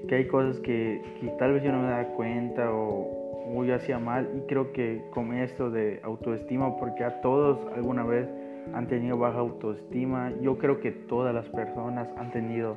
Que 0.09 0.17
hay 0.17 0.27
cosas 0.27 0.61
que, 0.61 1.03
tal 1.39 1.55
vez 1.55 1.63
yo 1.63 1.73
no 1.73 1.81
me 1.81 1.89
da 1.89 2.09
cuenta 2.09 2.71
o, 2.73 3.55
o 3.55 3.65
yo 3.65 3.75
hacía 3.75 3.99
mal. 3.99 4.29
Y 4.37 4.41
creo 4.47 4.73
que 4.73 5.03
con 5.11 5.33
esto 5.35 5.71
de 5.71 6.01
autoestima, 6.03 6.77
porque 6.77 7.05
a 7.05 7.21
todos 7.23 7.59
alguna 7.75 8.05
vez 8.05 8.29
han 8.75 8.87
tenido 8.87 9.17
baja 9.17 9.39
autoestima. 9.39 10.33
Yo 10.41 10.59
creo 10.59 10.81
que 10.81 10.91
todas 10.91 11.35
las 11.35 11.49
personas 11.49 12.09
han 12.17 12.31
tenido 12.31 12.75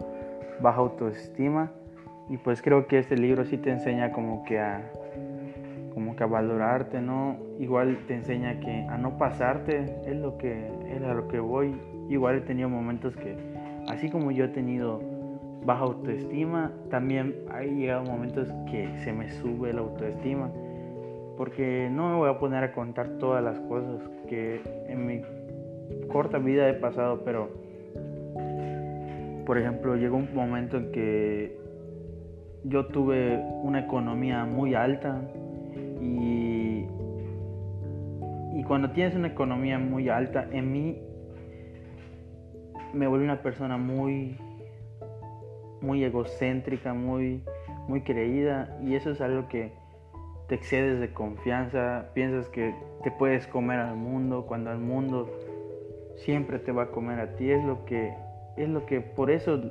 baja 0.62 0.80
autoestima. 0.80 1.71
Y 2.30 2.38
pues 2.38 2.62
creo 2.62 2.88
que 2.88 3.00
este 3.00 3.16
libro 3.18 3.46
sí 3.46 3.58
te 3.58 3.72
enseña 3.72 4.12
como 4.12 4.44
que 4.44 4.60
a, 4.60 4.92
como 5.94 6.16
que 6.16 6.24
a 6.24 6.28
valorarte, 6.28 7.02
¿no? 7.02 7.38
Igual 7.58 8.00
te 8.08 8.16
enseña 8.16 8.60
que 8.60 8.86
a 8.90 8.98
no 8.98 9.18
pasarte, 9.18 9.86
es 10.06 10.16
lo 10.16 10.38
que, 10.38 10.70
es 10.88 11.02
a 11.04 11.13
lo 11.13 11.28
que 11.30 11.40
voy. 11.40 11.80
Igual 12.10 12.38
he 12.38 12.42
tenido 12.42 12.70
momentos 12.70 13.16
que, 13.16 13.38
así 13.88 14.10
como 14.10 14.32
yo 14.32 14.46
he 14.46 14.50
tenido 14.50 15.02
baja 15.66 15.84
autoestima, 15.84 16.72
también 16.90 17.36
hay 17.50 17.72
llegado 17.72 18.04
momentos 18.04 18.50
que 18.70 18.90
se 19.04 19.13
me 19.13 19.30
sube 19.30 19.72
la 19.74 19.82
autoestima. 19.82 20.52
Porque 21.38 21.90
no 21.92 22.10
me 22.10 22.16
voy 22.16 22.30
a 22.30 22.40
poner 22.40 22.63
a 22.63 22.74
contar 22.74 23.08
todas 23.20 23.44
las 23.44 23.60
cosas 23.62 24.02
que 24.28 24.62
en 24.88 25.06
mi 25.06 25.22
corta 26.08 26.40
vida 26.40 26.68
he 26.68 26.74
pasado, 26.74 27.22
pero 27.24 27.50
por 29.46 29.58
ejemplo 29.58 29.96
llegó 29.96 30.18
un 30.18 30.34
momento 30.34 30.78
en 30.78 30.92
que 30.92 31.66
yo 32.67 32.88
tuve 32.88 33.38
una 33.63 33.80
economía 33.80 34.45
muy 34.45 34.75
alta 34.75 35.21
y, 36.01 36.86
y 38.53 38.63
cuando 38.63 38.91
tienes 38.91 39.15
una 39.15 39.27
economía 39.27 39.80
muy 39.80 40.10
alta, 40.10 40.47
en 40.51 40.71
mí 40.71 41.01
me 42.93 43.08
vuelve 43.08 43.25
una 43.25 43.41
persona 43.41 43.77
muy, 43.77 44.38
muy 45.82 46.03
egocéntrica, 46.03 46.93
muy, 46.93 47.43
muy 47.88 48.01
creída 48.01 48.77
y 48.84 48.95
eso 48.95 49.12
es 49.12 49.21
algo 49.21 49.47
que 49.47 49.71
te 50.47 50.56
excedes 50.56 50.99
de 50.99 51.13
confianza, 51.13 52.10
piensas 52.13 52.49
que 52.49 52.73
te 53.03 53.12
puedes 53.12 53.47
comer 53.47 53.80
al 53.80 53.95
mundo 53.95 54.45
cuando 54.45 54.71
el 54.71 54.80
mundo 54.80 55.30
siempre 56.15 56.60
te 56.60 56.71
va 56.71 56.84
a 56.84 56.88
comer 56.88 57.19
a 57.19 57.36
ti, 57.36 57.51
es 57.51 57.63
lo 57.63 57.86
que 57.86 58.13
es 58.56 58.67
lo 58.67 58.86
que 58.88 59.01
por 59.01 59.30
eso 59.30 59.62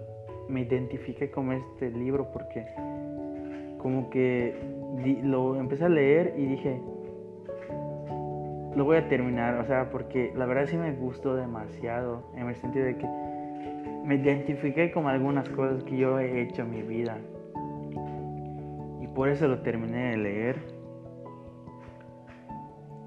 me 0.48 0.62
identifiqué 0.62 1.30
con 1.30 1.52
este 1.52 1.90
libro 1.90 2.30
porque 2.32 2.66
como 3.78 4.11
que 4.11 4.54
lo 5.22 5.56
empecé 5.56 5.85
a 5.85 5.88
leer 5.88 6.35
y 6.37 6.46
dije, 6.46 6.80
lo 8.74 8.85
voy 8.85 8.98
a 8.98 9.09
terminar, 9.09 9.59
o 9.59 9.64
sea, 9.64 9.90
porque 9.90 10.32
la 10.37 10.44
verdad 10.44 10.66
sí 10.66 10.76
me 10.76 10.92
gustó 10.92 11.35
demasiado, 11.35 12.24
en 12.37 12.48
el 12.48 12.54
sentido 12.56 12.85
de 12.85 12.96
que 12.96 13.06
me 14.04 14.16
identifiqué 14.16 14.92
con 14.92 15.06
algunas 15.06 15.48
cosas 15.48 15.82
que 15.82 15.96
yo 15.96 16.18
he 16.20 16.42
hecho 16.42 16.62
en 16.62 16.70
mi 16.70 16.82
vida. 16.82 17.18
Y 19.00 19.09
por 19.09 19.28
eso 19.28 19.48
lo 19.48 19.61
terminé 19.62 20.11
de 20.11 20.16
leer. 20.16 20.56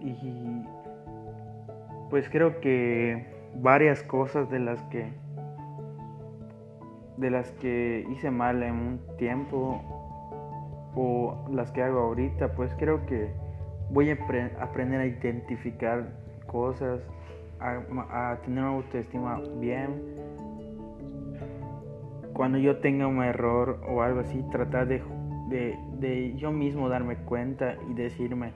Y 0.02 0.64
pues 2.10 2.30
creo 2.30 2.60
que 2.60 3.26
varias 3.56 4.02
cosas 4.04 4.50
de 4.50 4.60
las 4.60 4.82
que 4.86 5.08
de 7.20 7.30
las 7.30 7.52
que 7.54 8.06
hice 8.10 8.32
mal 8.32 8.64
en 8.64 8.74
un 8.74 9.00
tiempo 9.18 9.82
o 10.96 11.46
las 11.52 11.72
que 11.72 11.84
hago 11.84 12.00
ahorita, 12.00 12.56
pues 12.56 12.74
creo 12.76 13.06
que 13.06 13.32
voy 13.92 14.10
a 14.10 14.18
aprender 14.62 15.02
a 15.02 15.06
identificar 15.06 16.14
cosas, 16.48 17.02
a, 17.60 18.38
tener 18.44 18.64
una 18.64 18.76
autoestima 18.76 19.42
bien. 19.60 20.02
Cuando 22.34 22.58
yo 22.58 22.78
tenga 22.78 23.06
un 23.08 23.22
error 23.22 23.82
o 23.88 24.02
algo 24.02 24.22
así, 24.22 24.42
tratar 24.52 24.88
de, 24.88 25.04
de 26.00 26.36
yo 26.38 26.52
mismo 26.52 26.88
darme 26.88 27.18
cuenta 27.18 27.76
y 27.90 27.94
decirme 27.96 28.54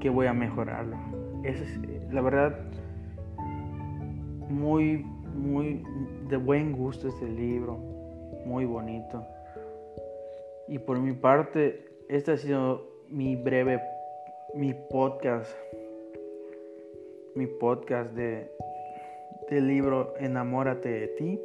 que 0.00 0.08
voy 0.08 0.26
a 0.26 0.32
mejorarlo. 0.32 0.96
Es 1.42 1.78
la 2.10 2.22
verdad 2.22 2.56
muy 4.48 5.04
muy 5.34 5.82
de 6.28 6.36
buen 6.36 6.72
gusto 6.72 7.08
este 7.08 7.26
libro, 7.26 7.76
muy 8.44 8.64
bonito. 8.64 9.26
Y 10.68 10.78
por 10.78 10.98
mi 10.98 11.12
parte, 11.12 11.84
este 12.08 12.32
ha 12.32 12.36
sido 12.36 12.86
mi 13.08 13.36
breve, 13.36 13.80
mi 14.54 14.72
podcast, 14.72 15.54
mi 17.34 17.46
podcast 17.46 18.12
de, 18.14 18.50
del 19.50 19.68
libro 19.68 20.14
Enamórate 20.18 20.88
de 20.88 21.08
ti, 21.08 21.40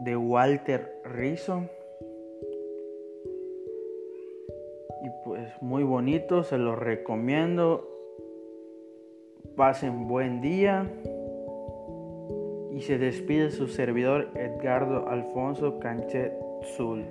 de 0.00 0.16
Walter 0.16 1.00
Rizzo. 1.04 1.62
Y 5.02 5.10
pues 5.24 5.50
muy 5.62 5.84
bonito, 5.84 6.42
se 6.42 6.58
lo 6.58 6.76
recomiendo. 6.76 7.88
Pasen 9.56 10.06
buen 10.06 10.40
día 10.40 10.88
y 12.78 12.82
se 12.82 12.96
despide 12.96 13.50
su 13.50 13.66
servidor 13.66 14.30
Edgardo 14.36 15.08
Alfonso 15.08 15.80
Canchet 15.80 16.32
Zul. 16.76 17.04